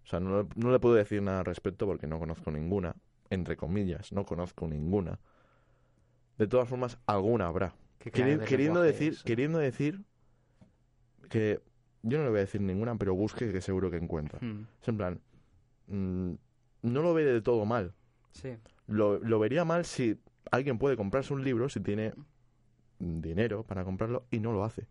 [0.03, 2.95] O sea, no, no le puedo decir nada al respecto porque no conozco ninguna.
[3.31, 5.19] Entre comillas, no conozco ninguna.
[6.37, 7.73] De todas formas, alguna habrá.
[7.99, 9.23] Queri- de queriendo, decir, es.
[9.23, 10.03] queriendo decir
[11.29, 11.59] que
[12.03, 14.37] yo no le voy a decir ninguna, pero busque que seguro que encuentra.
[14.41, 15.21] Hmm, Es en plan,
[15.87, 16.31] mm,
[16.83, 17.93] no lo ve de todo mal.
[18.31, 18.55] Sí.
[18.87, 20.19] Lo, lo vería mal si
[20.51, 22.13] alguien puede comprarse un libro si tiene
[22.99, 24.85] dinero para comprarlo y no lo hace.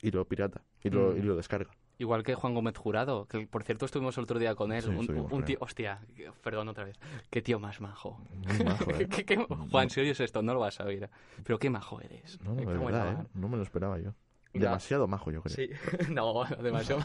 [0.00, 0.62] Y lo pirata.
[0.82, 1.18] Y lo, Mm.
[1.18, 1.70] y lo descarga.
[2.00, 4.82] Igual que Juan Gómez Jurado, que por cierto estuvimos el otro día con él.
[4.82, 6.00] Sí, un, tío, hostia,
[6.44, 6.96] perdón otra vez.
[7.28, 8.20] Qué tío más majo.
[8.46, 9.08] Muy majo, ¿eh?
[9.08, 9.36] ¿Qué- qué-
[9.70, 11.10] Juan, si oyes esto, no lo vas a oír.
[11.44, 12.40] Pero qué majo eres.
[12.42, 13.26] No, no, en verdad, ¿eh?
[13.34, 14.14] No me lo esperaba yo.
[14.54, 15.54] Demasiado majo, yo creo.
[15.54, 15.70] Sí,
[16.12, 17.02] no, demasiado.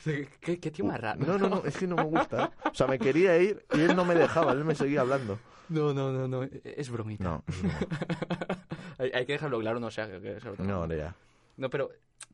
[0.00, 1.20] Sí, ¿Qué, qué tío más raro.
[1.24, 2.44] No, no, no, es que no me gusta.
[2.46, 2.68] ¿eh?
[2.70, 5.38] O sea, me quería ir y él no me dejaba, él me seguía hablando.
[5.68, 7.22] No, no, no, no, es bromita.
[7.24, 7.44] No,
[8.98, 11.14] hay, hay que dejarlo claro, no sea que, no, ya.
[11.56, 11.90] No, pero.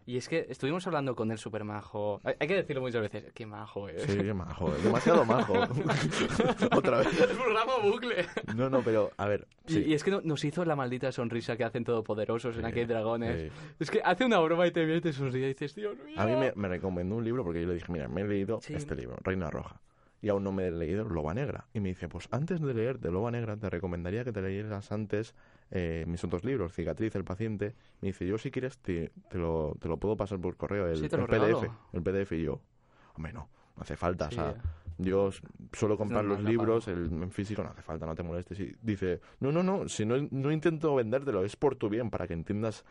[0.08, 2.20] Y es que estuvimos hablando con él súper majo.
[2.22, 3.32] Hay, que decirlo muchas veces.
[3.34, 3.96] Qué majo, eh.
[4.06, 4.78] Sí, qué majo, ¿eh?
[4.82, 5.54] demasiado majo.
[6.76, 7.20] Otra vez.
[7.20, 8.26] El programa bucle.
[8.54, 9.46] No, no, pero, a ver.
[9.66, 9.84] Y, Sí.
[9.88, 12.80] y es que no- nos hizo la maldita sonrisa que hacen todopoderosos en Sí, Aquí
[12.80, 13.52] hay dragones.
[13.52, 13.58] sí.
[13.80, 16.14] Es que hace una broma y te viene y te sonríe y dices, Dios mío.
[16.20, 18.60] A mí me, me recomendó un libro porque yo le dije, mira, me he leído
[18.68, 19.80] este libro, Reina Roja.
[20.22, 21.66] Y aún no me he leído Loba Negra.
[21.74, 25.34] Y me dice, pues antes de leerte Loba Negra, te recomendaría que te leyeras antes
[25.70, 27.74] eh, mis otros libros, Cicatriz, El Paciente.
[28.00, 30.96] Me dice, yo si quieres te, te, lo, te lo puedo pasar por correo, el,
[30.96, 31.70] Sí, el PDF.
[31.92, 32.60] El PDF y yo,
[33.14, 34.30] hombre, no, no hace falta.
[34.30, 34.36] Sí.
[34.38, 34.54] O sea,
[34.98, 35.30] yo
[35.72, 38.58] suelo comprar normal, los no libros el, en físico, no hace falta, no te molestes.
[38.60, 42.26] Y dice, no, no, no, si no, no intento vendértelo, es por tu bien, para
[42.26, 42.84] que entiendas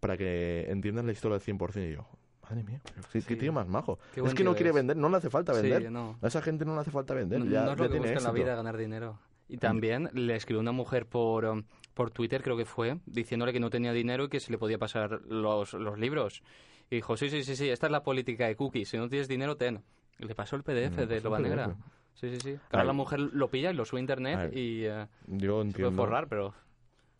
[0.00, 1.88] para que entiendas la historia al 100%.
[1.88, 2.08] Y yo,
[2.42, 2.80] madre mía,
[3.12, 3.36] qué, Sí.
[3.36, 4.00] tío más majo.
[4.12, 4.74] Qué es que no quiere es.
[4.74, 5.82] vender, no le hace falta vender.
[5.82, 6.18] Sí, no.
[6.20, 7.88] A esa gente no le hace falta vender, No, ya, no es ya lo que
[7.90, 9.20] tiene busca en la vida, ganar dinero.
[9.48, 11.62] Y también le escribió una mujer por, um,
[11.94, 14.78] por Twitter, creo que fue, diciéndole que no tenía dinero y que se le podía
[14.78, 16.42] pasar los, los libros.
[16.90, 18.88] Y dijo, sí, sí, sí, sí, esta es la política de cookies.
[18.88, 19.82] Si no tienes dinero, ten.
[20.18, 21.76] Y le pasó el PDF Mm, de Loba Negra.
[22.14, 22.58] Sí, sí, sí.
[22.70, 25.60] Ahora la mujer lo pilla y lo sube a internet y eh, Yo se puede
[25.62, 26.54] entiendo, forrar, pero...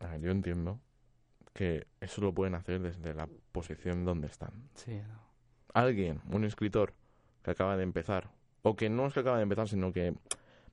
[0.00, 0.78] a ver, yo entiendo
[1.54, 4.50] que eso lo pueden hacer desde la posición donde están.
[4.74, 5.20] Sí, no.
[5.74, 6.92] Alguien, un escritor
[7.42, 8.30] que acaba de empezar,
[8.62, 10.14] o que no es que acaba de empezar, sino que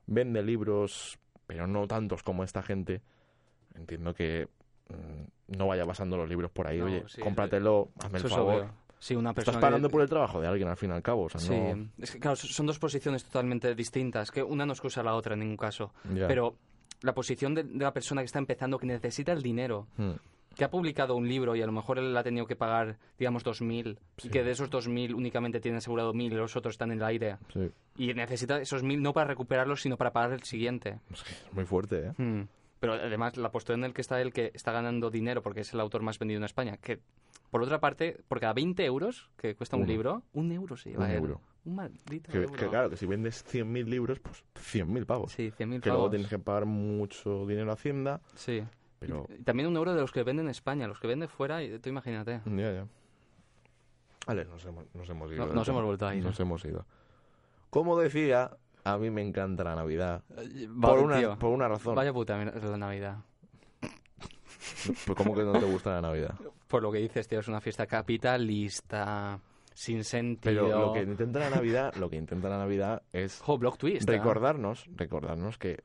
[0.06, 3.00] vende libros, pero no tantos como esta gente,
[3.74, 4.48] entiendo que
[4.88, 6.78] mm, no vaya pasando los libros por ahí.
[6.78, 8.70] No, Oye, sí, cómpratelo, hazme el Eso favor.
[8.98, 11.02] Sí, una persona Estás pagando que- por el trabajo de alguien al fin y al
[11.02, 11.22] cabo.
[11.24, 11.88] O sea, Sí, no...
[11.98, 15.32] es que claro, son dos posiciones totalmente distintas, que una no excusa a la otra
[15.34, 15.92] en ningún caso.
[16.28, 16.56] Pero
[17.00, 20.12] la posición de, de la persona que está empezando, que necesita el dinero, Hmm.
[20.54, 23.42] que ha publicado un libro y a lo mejor él ha tenido que pagar, digamos,
[23.42, 24.28] 2.000, Sí.
[24.28, 27.04] y que de esos 2.000 únicamente tiene asegurado 1.000 y los otros están en el
[27.04, 27.38] aire.
[27.54, 27.70] Sí.
[27.96, 30.98] Y necesita esos 1.000 no para recuperarlos, sino para pagar el siguiente.
[31.10, 32.12] Es que es muy fuerte, ¿eh?
[32.18, 32.42] Hmm.
[32.80, 35.72] Pero además, la postura en el que está él, que está ganando dinero porque es
[35.74, 36.98] el autor más vendido en España, que
[37.50, 41.04] por otra parte, por cada 20 euros que cuesta un libro, un euro se lleva
[41.04, 41.16] Un él.
[41.18, 41.40] euro.
[41.66, 42.52] Un maldito Que, euro.
[42.52, 45.32] que claro, que si vendes 100.000 libros, pues 100.000 pavos.
[45.32, 46.10] Sí, 100.000 que luego pavos.
[46.10, 48.62] tienes que pagar mucho dinero a Hacienda, Sí.
[48.98, 49.26] pero...
[49.44, 51.90] También un euro de los que venden en España, los que venden fuera, y tú
[51.90, 52.40] imagínate.
[52.46, 52.86] Ya, ya.
[54.26, 55.46] Vale, nos hemos, nos hemos ido.
[55.46, 56.24] No- nos hemos vuelto a ir.
[56.24, 56.86] Nos hemos ido.
[57.68, 60.22] Como decía, a mí me encanta la Navidad.
[60.30, 61.94] Va, Por una, tío, por una razón.
[61.94, 63.18] Vaya puta la Navidad.
[65.06, 66.34] Pues, ¿Cómo que no te gusta la Navidad?
[66.68, 69.38] Por lo que dices, tío, es una fiesta capitalista,
[69.74, 70.64] sin sentido.
[70.66, 74.08] Pero lo que intenta la Navidad, lo que intenta la Navidad es Jo, block twist.
[74.08, 74.12] ¿eh?
[74.12, 75.82] recordarnos, recordarnos que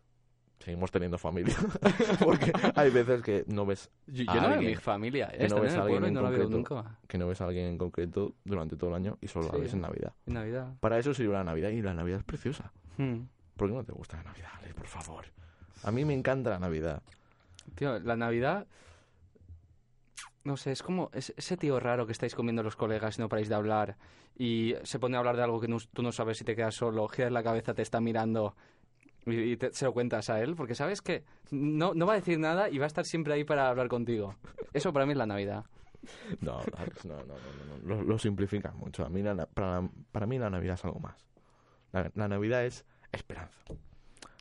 [0.59, 1.55] seguimos teniendo familia.
[2.23, 5.37] Porque hay veces que no ves Yo, a yo no veo mi familia, ¿eh?
[5.39, 6.49] que no Está ves en a alguien en no la concreto.
[6.49, 6.99] nunca.
[7.07, 9.61] que no ves a alguien en concreto durante todo el año y solo la Sí.
[9.61, 10.13] ves en Navidad.
[10.25, 10.73] En Navidad.
[10.79, 12.71] Para eso sirve la Navidad y la Navidad es preciosa.
[12.97, 13.21] Hmm.
[13.57, 15.25] ¿Por qué no te gusta la Navidad, Alex, por favor?
[15.83, 17.01] A mí me encanta la Navidad.
[17.75, 18.67] Tío, la Navidad...
[20.43, 23.29] No sé, es como es- ese tío raro que estáis comiendo los colegas y no
[23.29, 23.97] paráis de hablar
[24.37, 26.75] y se pone a hablar de algo que no- tú no sabes si te quedas
[26.75, 28.55] solo, giras la cabeza, te está mirando
[29.25, 32.17] y, y te- se lo cuentas a él porque sabes que no, no va a
[32.17, 34.35] decir nada y va a estar siempre ahí para hablar contigo.
[34.71, 35.65] Eso para mí es la Navidad.
[36.41, 37.35] No, no, no, no, no,
[37.81, 37.87] no.
[37.95, 39.03] Lo, lo simplificas mucho.
[39.03, 41.15] A mí la para, para mí la Navidad es algo más.
[41.95, 43.57] La, la Navidad es esperanza.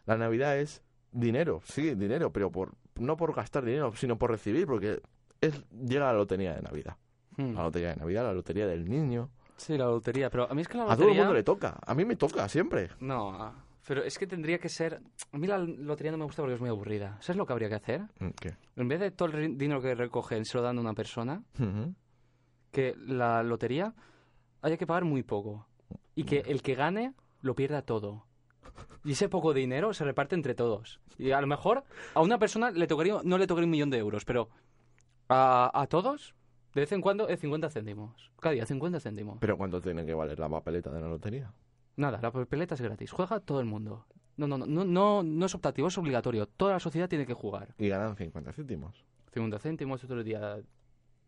[0.07, 4.67] La Navidad es dinero, sí, dinero, pero por no por gastar dinero, sino por recibir,
[4.67, 5.01] porque
[5.41, 6.97] es llega la lotería de Navidad.
[7.37, 7.55] Hmm.
[7.55, 9.31] La lotería de Navidad, la lotería del niño.
[9.57, 11.23] Sí, la lotería, pero a mí es que la A todo el lotería...
[11.23, 11.79] mundo le toca.
[11.87, 12.91] A mí me toca siempre.
[12.99, 13.55] No,
[13.87, 15.01] pero es que tendría que ser...
[15.31, 17.19] A mí la lotería no me gusta porque es muy aburrida.
[17.21, 18.03] ¿Sabes lo que habría que hacer?
[18.19, 18.57] Mm, ¿Qué?
[18.75, 21.43] En vez de todo el dinero que recogen se lo dan a una persona,
[22.73, 23.95] que la lotería
[24.63, 25.69] haya que pagar muy poco.
[26.17, 27.15] Y que el que gane
[27.45, 28.25] lo pierda todo.
[29.05, 31.01] Y ese poco dinero se reparte entre todos.
[31.19, 33.99] Y a lo mejor a una persona le tocaría, no le tocaría un millón de
[33.99, 34.49] euros, pero
[35.29, 36.35] a, a todos,
[36.75, 38.33] de vez en cuando, es 50 céntimos.
[38.41, 39.39] Cada día 50 céntimos.
[39.41, 41.53] Pero ¿cuánto tiene que valer la papeleta de la lotería?
[41.97, 43.13] Nada, la papeleta es gratis.
[43.13, 44.07] Juega todo el mundo.
[44.37, 46.47] No, no, no, no, no, no es optativo, es obligatorio.
[46.47, 47.75] Toda la sociedad tiene que jugar.
[47.79, 49.05] Y ganan 50 céntimos.
[49.35, 50.59] 50 céntimos, otro día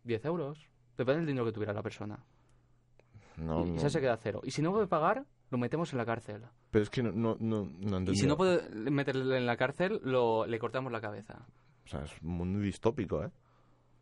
[0.03, 0.67] 10 euros.
[0.97, 2.19] Depende del dinero que tuviera la persona.
[3.37, 3.89] No, y no.
[3.89, 4.41] se queda cero.
[4.43, 6.43] Y si no puede pagar, lo metemos en la cárcel.
[6.71, 9.99] Pero es que no, no, no, no Y si no puede meterle en la cárcel,
[10.03, 11.45] lo, le cortamos la cabeza.
[11.85, 13.29] O sea, es un mundo distópico, ¿eh?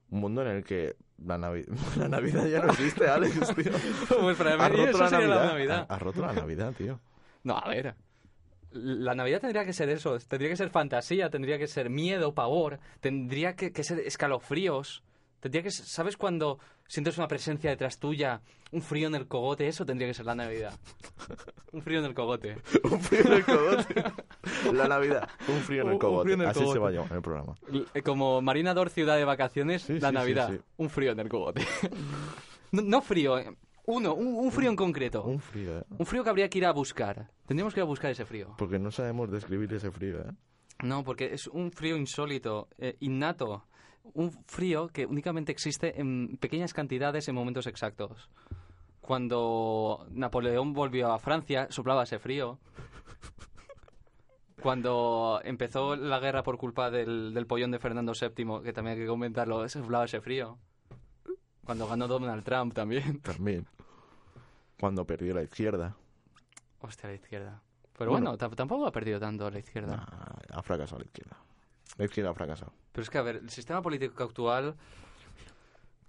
[0.10, 1.66] Un mundo en el que la, Navi-
[1.98, 3.72] la Navidad ya no existe, Alex, tío.
[4.22, 5.44] pues para mí roto eso la sería Navidad.
[5.46, 5.86] la Navidad.
[5.90, 7.00] Has roto la Navidad, tío.
[7.44, 7.96] No, a ver.
[8.72, 10.18] La Navidad tendría que ser eso.
[10.20, 12.80] Tendría que ser fantasía, tendría que ser miedo, pavor.
[13.00, 15.04] Tendría que, que ser escalofríos.
[15.46, 18.42] Tendría que ser- ¿Sabes cuando sientes una presencia detrás tuya?
[18.72, 19.68] Un frío en el cogote.
[19.68, 20.74] Eso tendría que ser la Navidad.
[21.72, 22.58] Un frío en el cogote.
[22.84, 24.04] Un frío en el cogote.
[24.74, 25.30] La Navidad.
[25.48, 26.24] Un frío en el un cogote.
[26.24, 26.74] frío en el Así cogote.
[26.74, 27.54] se va a llamar el programa.
[27.72, 30.50] L- Como Marina Dor, ciudad de vacaciones, Sí, la sí, Navidad.
[30.52, 30.60] sí.
[30.78, 31.62] Un frío en el cogote.
[32.72, 33.56] no, no frío, eh.
[33.86, 35.24] uno, un, un frío en concreto.
[35.26, 35.84] Un frío, ¿eh?
[36.00, 37.30] Un frío que habría que ir a buscar.
[37.46, 38.56] Tendríamos que ir a buscar ese frío.
[38.58, 40.32] Porque no sabemos describir ese frío, ¿eh?
[40.84, 43.64] No, porque es un frío insólito, eh, innato.
[44.14, 48.30] Un frío que únicamente existe en pequeñas cantidades en momentos exactos.
[49.02, 52.60] Cuando Napoleón volvió a Francia, soplaba ese frío.
[54.62, 59.04] Cuando empezó la guerra por culpa del, del pollón de Fernando VII, que también hay
[59.04, 60.58] que comentarlo, soplaba ese frío.
[61.66, 63.20] Cuando ganó Donald Trump también.
[63.22, 63.68] También.
[64.80, 65.96] Cuando perdió la izquierda.
[66.82, 67.62] Hostia, la izquierda.
[67.98, 68.32] Pero Bueno.
[68.32, 69.96] bueno, tam- tampoco ha perdido tanto la izquierda.
[69.98, 71.38] Nah, ha fracasado la izquierda.
[71.98, 72.74] La izquierda ha fracasado.
[72.92, 74.76] Pero es que, a ver, el sistema político actual...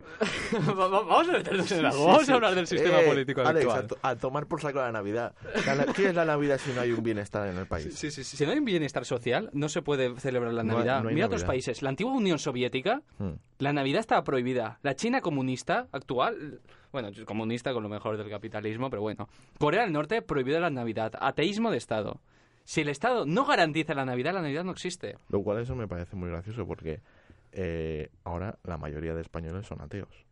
[0.69, 2.07] Va- va- Vamos a meternos en algo.
[2.07, 3.85] Vamos a hablar del sistema Eh, político Alex, actual.
[3.85, 5.35] a, to- a tomar por saco la Navidad.
[5.67, 7.95] La ¿Qué es la Navidad si no hay un bienestar en el país?
[7.99, 8.37] Sí, sí, sí.
[8.37, 11.03] Si no hay un bienestar social, no se puede celebrar la No hay- Navidad.
[11.03, 11.83] no hay Mira otros países.
[11.83, 13.33] La antigua Unión Soviética, Hmm.
[13.59, 14.79] la Navidad estaba prohibida.
[14.83, 16.61] La China comunista actual,
[16.93, 19.29] bueno, comunista con lo mejor del capitalismo, pero bueno.
[19.59, 21.13] Corea del Norte prohibida la Navidad.
[21.21, 22.21] Ateísmo de Estado.
[22.67, 25.17] Si el Estado no garantiza la Navidad, la Navidad no existe.
[25.29, 27.01] Lo cual eso me parece muy gracioso porque
[27.53, 30.27] eh, ahora la mayoría de españoles son ateos.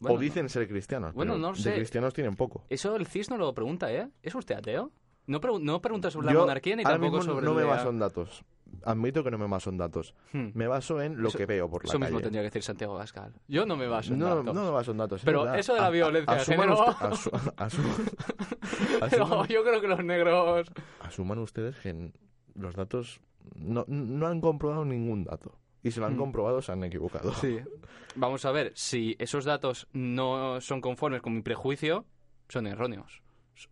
[0.00, 1.14] Bueno, o dicen ser cristianos.
[1.14, 1.74] Bueno, pero no de sé.
[1.74, 2.64] cristianos tienen poco.
[2.68, 4.10] Eso el CIS no lo pregunta, ¿eh?
[4.24, 4.90] ¿Es usted ateo?
[5.28, 8.00] No, no pregunta sobre la monarquía ni ahora tampoco mismo sobre no me baso en
[8.00, 8.44] datos.
[8.84, 10.14] Admito que no me baso en datos.
[10.32, 10.48] Hmm.
[10.54, 12.22] Me baso en lo Eso- que veo por la Eso mismo calle.
[12.24, 13.32] tendría que decir Santiago Gascal.
[13.48, 14.54] Yo no me baso en no, datos.
[14.54, 15.22] no me baso en datos.
[15.24, 19.88] Pero eso de la A- a- violencia de género- usted- asu- asu- yo creo que
[19.88, 20.68] los negros...
[21.00, 22.12] asuman ustedes que
[22.54, 23.20] los datos
[23.54, 25.58] no, no han comprobado ningún dato.
[25.82, 26.18] Y si lo han Hmm.
[26.18, 27.32] comprobado, se han equivocado.
[27.34, 27.58] Sí.
[28.16, 32.06] Vamos a ver, si esos datos no son conformes con mi prejuicio,
[32.48, 33.22] son erróneos.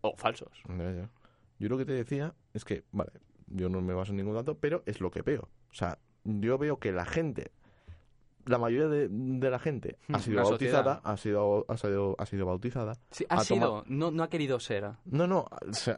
[0.01, 0.63] O falsos.
[1.59, 3.11] Yo lo que te decía es que, vale,
[3.47, 5.49] yo no me baso en ningún dato, pero es lo que veo.
[5.71, 7.51] O sea, yo veo que la gente,
[8.47, 12.15] la mayoría de, de la gente ha Hmm, sido la bautizada, ha sido, ha sido,
[12.19, 12.95] ha sido bautizada.
[13.11, 14.85] Sí, ha Ha sido, no, no ha querido ser.
[15.07, 15.97] No, no, o sea,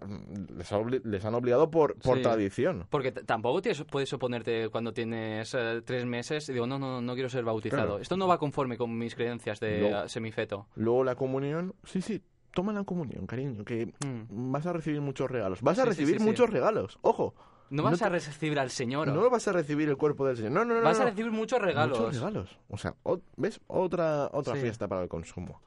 [0.56, 2.22] les, ha obli- les han obligado por, por Sí.
[2.22, 2.86] tradición.
[2.88, 7.14] Porque tampoco tienes- puedes oponerte cuando tienes eh, tres meses y digo, no, no, no
[7.14, 7.82] quiero ser bautizado.
[7.84, 7.98] Claro.
[8.00, 10.04] Esto no va conforme con mis creencias de No.
[10.04, 10.68] eh, semifeto.
[10.76, 12.22] Luego la comunión, sí, sí,
[12.56, 14.50] toma la comunión, cariño, que Mm.
[14.50, 15.60] vas a recibir muchos regalos.
[15.62, 16.24] Vas a Sí, recibir sí, sí.
[16.24, 17.34] muchos regalos, ojo.
[17.68, 19.08] No No vas te- a recibir al Señor.
[19.08, 20.52] No vas a recibir el cuerpo del Señor.
[20.52, 20.82] No, no, no.
[20.82, 21.04] vas no.
[21.04, 21.98] a recibir muchos regalos.
[21.98, 22.58] Muchos regalos.
[22.68, 23.60] O sea, o- ¿ves?
[23.66, 25.60] Otra, otra fiesta para el consumo.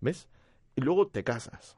[0.00, 0.28] ¿Ves?
[0.74, 1.76] Y luego te casas.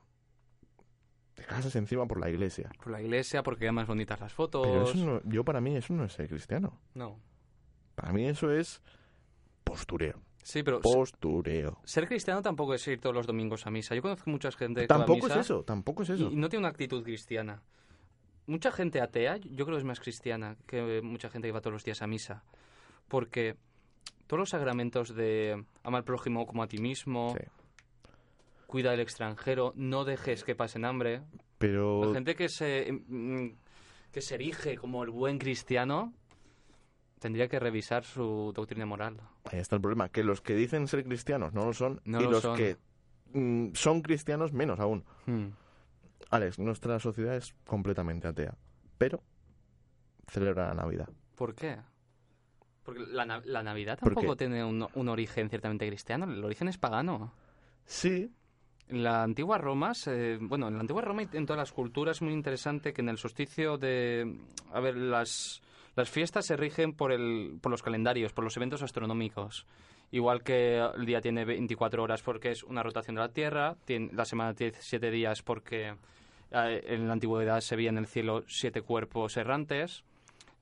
[1.35, 2.71] Te casas encima por la iglesia.
[2.83, 4.67] Por la iglesia, porque quedan más bonitas las fotos.
[4.67, 6.81] Pero eso no, yo para mí eso no es ser cristiano.
[6.95, 7.19] No.
[7.95, 8.81] Para mí eso es
[9.65, 10.23] postureo.
[10.47, 11.81] Sí, pero Postureo.
[11.83, 13.97] ser cristiano tampoco es ir todos los domingos a misa.
[13.97, 16.31] Yo conozco mucha gente que va a Tampoco es misa eso, tampoco es eso.
[16.31, 17.65] Y, no tiene una actitud cristiana.
[18.47, 21.73] Mucha gente atea, yo creo que es más cristiana que mucha gente que va todos
[21.73, 22.45] los días a misa.
[23.09, 23.57] Porque
[24.29, 27.45] todos los sacramentos de amar al prójimo como a ti mismo, Sí.
[28.69, 31.23] cuida del extranjero, no dejes que pasen hambre.
[31.59, 33.49] Pero La gente que se, mm,
[34.13, 36.13] que se erige como el buen cristiano
[37.19, 39.21] tendría que revisar su doctrina moral.
[39.45, 42.25] ahí está el problema, que los que dicen ser cristianos no lo son No y
[42.25, 42.57] lo los son.
[42.57, 42.77] que
[43.33, 45.05] mm, son cristianos menos aún.
[45.27, 45.49] Hmm.
[46.31, 48.55] Alex, nuestra sociedad es completamente atea,
[48.99, 49.23] pero
[50.29, 51.09] celebra la Navidad.
[51.37, 51.77] ¿Por qué?
[52.83, 56.69] Porque la, na- la Navidad ¿Por tampoco tiene un, un origen ciertamente cristiano, el origen
[56.69, 57.33] es pagano.
[57.85, 58.33] Sí,
[58.89, 62.19] En la antigua Roma, se- bueno, en la antigua Roma y en todas las culturas
[62.19, 64.39] es muy interesante que en el solsticio de...
[64.73, 65.61] A ver, las,
[65.97, 69.67] las fiestas se rigen por, el, por los calendarios, por los eventos astronómicos.
[70.13, 74.11] Igual que el día tiene 24 horas porque es una rotación de la Tierra, tiene,
[74.13, 75.95] la semana tiene 7 días porque
[76.53, 80.05] eh, en la antigüedad se veía en el cielo siete cuerpos errantes,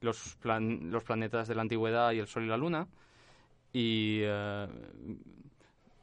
[0.01, 2.87] los, plan- los planetas de la antigüedad y el Sol y la Luna.
[3.73, 4.21] Y...
[4.23, 4.67] eh,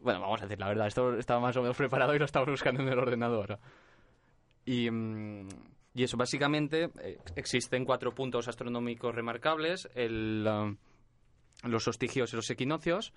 [0.01, 2.45] bueno, vamos a decir la verdad, esto estaba más o menos preparado y lo estaba
[2.49, 3.59] buscando en el ordenador.
[4.65, 5.47] Y, mm,
[5.93, 10.43] y eso, básicamente, eh, existen cuatro puntos astronómicos remarcables, el,
[11.63, 13.13] los solstigios y los equinoccios,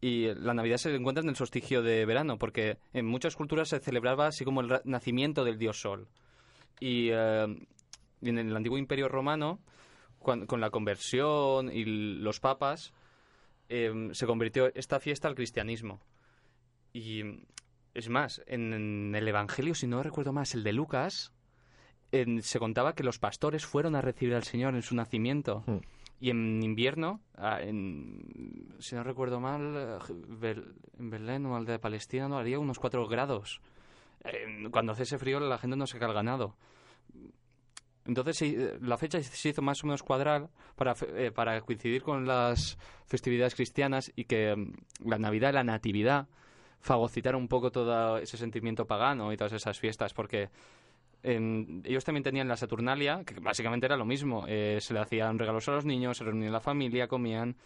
[0.00, 3.80] y la Navidad se encuentra en el solsticio de verano, porque en muchas culturas se
[3.80, 6.08] celebraba así como el nacimiento del dios Sol.
[6.80, 7.46] Y, eh,
[8.22, 9.60] en el antiguo imperio romano,
[10.18, 12.92] con la conversión y los papas,
[13.68, 16.00] eh, se convirtió esta fiesta al cristianismo.
[16.92, 17.22] Y
[17.94, 21.32] es más, en el Evangelio, si no recuerdo más, el de Lucas,
[22.12, 25.62] en- se contaba que los pastores fueron a recibir al Señor en su nacimiento.
[25.66, 25.78] Hmm.
[26.20, 30.00] Y en invierno, ah, en, si no recuerdo mal,
[30.98, 33.60] en Belén o aldea de Palestina no haría unos 4 grados.
[34.72, 36.56] Cuando hace ese frío la gente no se cae el ganado.
[38.04, 38.42] Entonces
[38.80, 43.54] la fecha se hizo más o menos cuadrar para, eh, para coincidir con las festividades
[43.54, 46.26] cristianas y que mm, la Navidad, la Natividad,
[46.80, 50.48] fagocitara un poco todo ese sentimiento pagano y todas esas fiestas, porque
[51.22, 54.44] en- ellos también tenían la Saturnalia, que básicamente era lo mismo.
[54.48, 57.56] eh, se le hacían regalos a los niños, se reunían la familia, comían.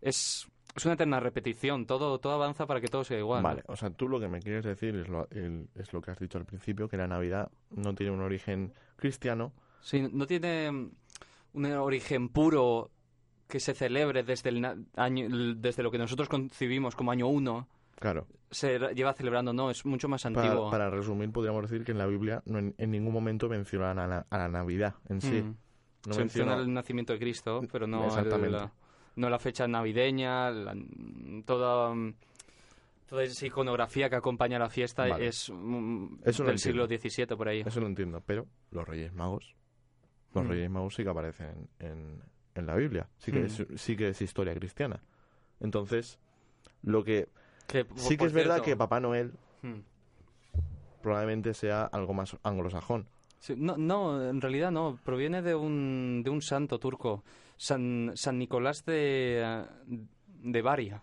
[0.00, 3.42] Es, es una eterna repetición, todo, todo avanza para que todo sea igual.
[3.42, 6.10] Vale, o sea, tú lo que me quieres decir es lo, el- es lo que
[6.10, 9.52] has dicho al principio, que la Navidad no tiene un origen cristiano.
[9.80, 10.70] Sí, no tiene
[11.52, 12.90] un origen puro
[13.46, 14.64] que se celebre desde, el
[14.96, 17.68] año, desde lo que nosotros concibimos como año uno.
[17.98, 20.70] Claro, Se lleva celebrando, no, es mucho más antiguo.
[20.70, 23.90] para, para resumir, podríamos decir que en la Biblia no en, en ningún momento menciona
[23.92, 25.42] a la, a la Navidad en sí.
[25.42, 25.56] Mm.
[26.06, 28.72] No se menciona menciona- el nacimiento de Cristo, pero no, el- la,
[29.16, 30.76] no la fecha navideña, la-
[31.46, 31.94] toda,
[33.06, 35.26] toda esa iconografía que acompaña la fiesta Vale.
[35.28, 36.86] es mm, Eso del siglo.
[36.86, 37.60] XVII por ahí.
[37.64, 39.54] Eso lo entiendo, pero los Reyes Magos,
[40.34, 40.48] los Mm.
[40.48, 42.20] Reyes Magos sí que aparecen en,
[42.54, 43.44] en la Biblia, sí que, Mm.
[43.46, 45.00] es, sí que es historia cristiana.
[45.60, 46.18] Entonces,
[46.82, 47.28] lo que
[47.66, 49.80] Que, sí que es verdad que Papá Noel mm.
[51.02, 53.06] probablemente sea algo más anglosajón.
[53.40, 54.98] Sí, no, no, en realidad no.
[55.04, 57.24] Proviene de un, de un santo turco,
[57.56, 59.64] San, San Nicolás de,
[60.42, 61.02] de Varia.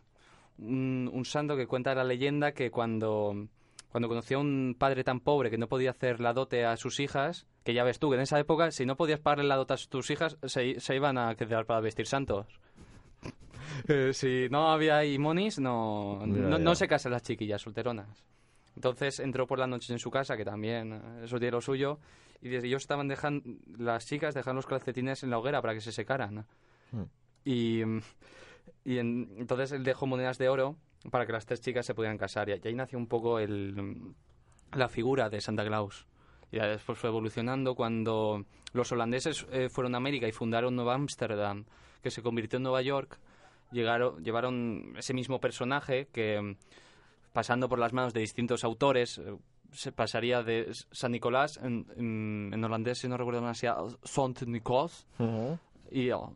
[0.57, 3.47] Un, un santo que cuenta la leyenda que cuando
[3.91, 6.99] cuando conoció a un padre tan pobre que no podía hacer la dote a sus
[7.01, 9.73] hijas, que ya ves tú, que en esa época, si no podías pagarle la dote
[9.73, 12.47] a tus hijas, se, se iban a quedar para vestir santos.
[13.87, 18.23] Eh, si no había ahí monis, no, Ya, no, se casan las chiquillas solteronas.
[18.75, 21.99] Entonces entró por la noche en su casa, que también eh, eso tiene lo suyo,
[22.41, 23.43] y desde ellos estaban dejando,
[23.77, 26.45] las chicas dejaban los calcetines en la hoguera para que se secaran.
[26.91, 27.03] Hmm.
[27.43, 27.81] Y,
[28.85, 30.77] y en- entonces él dejó monedas de oro
[31.09, 32.47] para que las tres chicas se pudieran casar.
[32.49, 34.13] Y ahí nació un poco el,
[34.73, 36.05] la figura de Santa Claus.
[36.51, 40.93] Y ya después fue evolucionando cuando los holandeses eh, fueron a América y fundaron Nueva
[40.95, 41.65] Ámsterdam,
[42.01, 43.19] que se convirtió en Nueva York.
[43.71, 46.55] Llegaron, llevaron ese mismo personaje que, mm,
[47.33, 49.35] pasando por las manos de distintos autores, eh,
[49.71, 54.41] se pasaría de San Nicolás, en, en- en holandés, si no recuerdo mal, sea Sant
[54.43, 55.07] Nicolás,
[55.89, 56.33] y oh,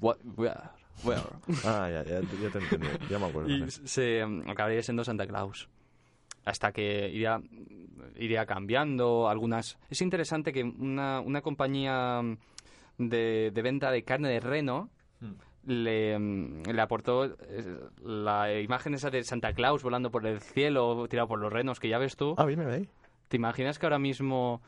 [0.00, 0.60] what- where,
[1.04, 1.22] where.
[1.64, 2.86] Ah, ya, ya, ya te entendí.
[3.10, 3.50] Ya me acuerdo.
[3.50, 5.68] y se mm, acabaría siendo Santa Claus.
[6.46, 7.42] Hasta que iría,
[8.16, 9.78] iría cambiando algunas...
[9.90, 12.38] Es interesante que una, una compañía mm,
[12.96, 14.88] de, de venta de carne de reno
[15.20, 15.32] Mm.
[15.68, 21.06] Le, mm, le aportó eh, la imagen esa de Santa Claus volando por el cielo,
[21.08, 22.34] tirado por los renos, que ya ves tú.
[22.38, 22.88] Ah, ahí.
[23.28, 24.62] ¿Te imaginas que ahora mismo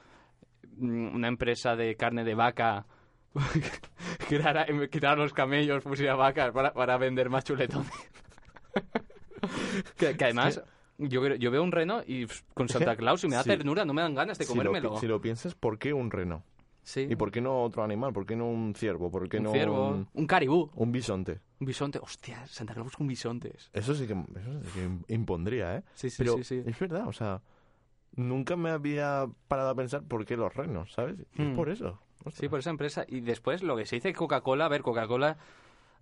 [0.77, 2.87] mm, una empresa de carne de vaca
[4.29, 7.91] quitara, quitara los camellos, pusiera vacas para, para vender más chuletones?
[9.97, 10.63] que, que además,
[10.99, 13.49] yo, veo un reno y con Santa Claus y me da sí.
[13.49, 14.99] ternura, no me dan ganas de Si lo, comérmelo.
[14.99, 16.45] si lo piensas, ¿por qué un reno?
[16.83, 18.13] Sí, ¿Y por qué no otro animal?
[18.13, 19.11] ¿Por qué no un ciervo?
[19.11, 21.41] ¿Por qué un no ciervo, un, un caribú, un bisonte?
[21.61, 21.99] un bisonte.
[21.99, 23.69] Hostia, Santa Claus con bisontes.
[23.73, 25.83] Eso sí que, eso sí que im- impondría, ¿eh?
[25.95, 26.63] Sí, sí, Pero sí, sí.
[26.65, 27.43] es verdad, o sea,
[28.17, 31.17] nunca me había parado a pensar por qué los renos, ¿sabes?
[31.35, 31.49] Y Hmm.
[31.49, 32.01] Es por eso.
[32.25, 32.35] Ostras.
[32.37, 33.05] Sí, por esa empresa.
[33.09, 35.37] Y después lo que se dice Coca-Cola, a ver, Coca-Cola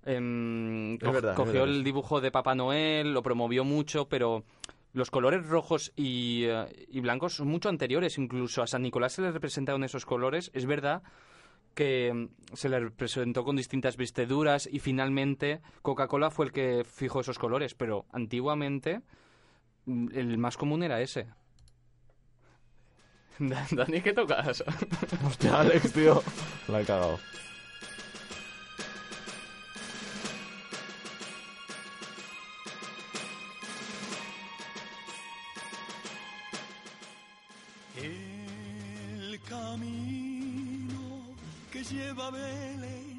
[0.05, 4.45] em, co- verdad, cogió el dibujo de Papá Noel, lo promovió mucho, pero
[4.93, 8.19] los colores rojos y, eh, y blancos son mucho anteriores.
[8.19, 10.51] Incluso a San Nicolás se le representaron esos colores.
[10.55, 11.03] Es verdad
[11.79, 17.21] que em, se le representó con distintas vestiduras y finalmente Coca-Cola fue el que fijó
[17.21, 19.03] esos colores, pero antiguamente
[19.87, 21.29] mm, el más común era ese.
[23.39, 24.65] Dani, ¿qué tocas?
[25.25, 26.21] Hostia, Alex, tío.
[26.67, 27.21] La he cagado.
[42.29, 43.19] A Belén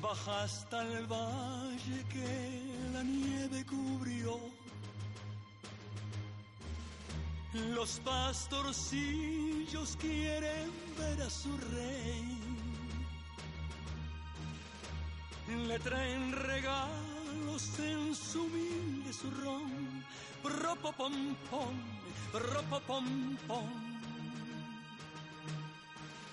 [0.00, 4.38] baja hasta el valle que la nieve cubrió.
[7.74, 12.38] Los pastorcillos quieren ver a su rey.
[15.66, 20.04] Le traen regalos en su humilde zurrón.
[20.44, 21.74] Ropopompom,
[22.32, 23.89] ropopompom.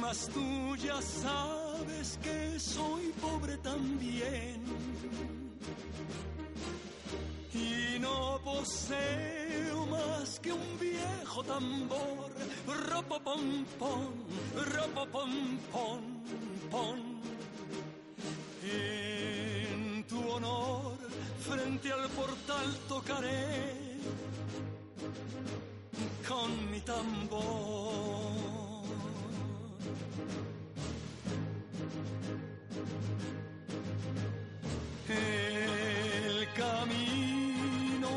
[0.00, 4.62] Mas tú ya sabes que soy pobre también
[7.52, 12.30] y no poseo más que un viejo tambor.
[12.88, 14.14] Ropopompón,
[14.74, 16.00] ropopompón,
[16.70, 17.16] pon.
[18.62, 20.96] En tu honor,
[21.40, 23.86] frente al portal tocaré
[26.28, 28.36] con mi tambor.
[35.08, 38.10] El camino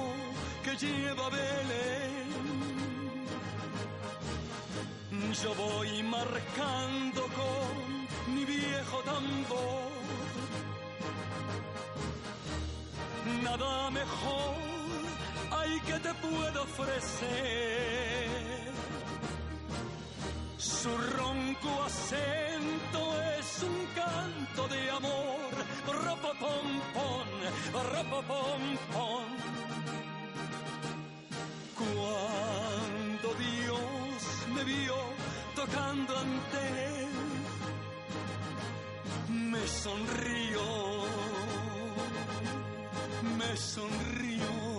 [0.64, 2.30] que lleva a Belén.
[5.44, 9.90] Yo voy marcando con mi viejo tambor.
[13.44, 14.69] Nada mejor
[15.70, 18.28] hay que te puedo ofrecer.
[20.58, 25.52] Su ronco acento es un canto de amor.
[26.06, 27.28] Ropopompón,
[27.94, 29.28] ropopompón.
[31.78, 34.20] Cuando Dios
[34.56, 34.96] me vio
[35.56, 36.60] tocando ante
[37.04, 37.14] él,
[39.52, 41.00] me sonrió.
[43.50, 44.79] le sonrió.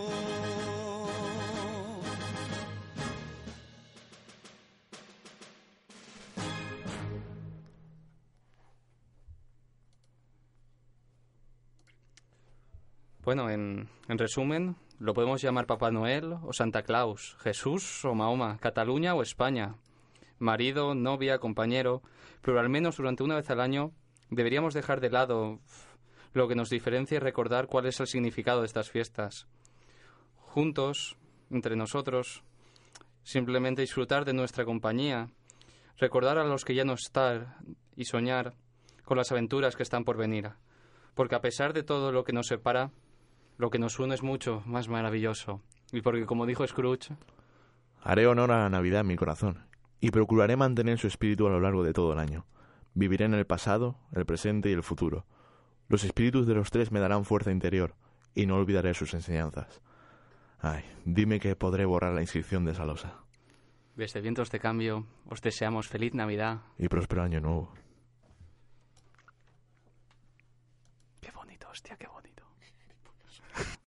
[13.22, 18.56] Bueno, en, en resumen, lo podemos llamar Papá Noel o Santa Claus, Jesús o Mahoma,
[18.58, 19.76] Cataluña o España,
[20.38, 22.02] marido, novia, compañero,
[22.40, 23.92] pero al menos durante una vez al año
[24.30, 25.60] deberíamos dejar de lado
[26.32, 29.46] lo que nos diferencia y recordar cuál es el significado de estas fiestas.
[30.36, 31.18] Juntos,
[31.50, 32.42] entre nosotros,
[33.22, 35.28] simplemente disfrutar de nuestra compañía,
[35.98, 37.54] recordar a los que ya no están
[37.96, 38.54] y soñar
[39.04, 40.52] con las aventuras que están por venir.
[41.14, 42.90] Porque a pesar de todo lo que nos separa,
[43.60, 45.60] lo que nos une es mucho más maravilloso.
[45.92, 47.14] Y porque, como dijo Scrooge,
[48.02, 49.66] Haré honor a la Navidad en mi corazón
[50.00, 52.46] y procuraré mantener su espíritu a lo largo de todo el año.
[52.94, 55.26] Viviré en el pasado, el presente y el futuro.
[55.88, 57.94] Los espíritus de los tres me darán fuerza interior
[58.34, 59.82] y no olvidaré sus enseñanzas.
[60.60, 63.18] Ay, dime que podré borrar la inscripción de esa losa.
[63.94, 66.62] desde Vientos de Cambio, os deseamos feliz Navidad.
[66.78, 67.74] Y próspero año nuevo.
[71.20, 72.19] Qué bonito, hostia, qué bonito.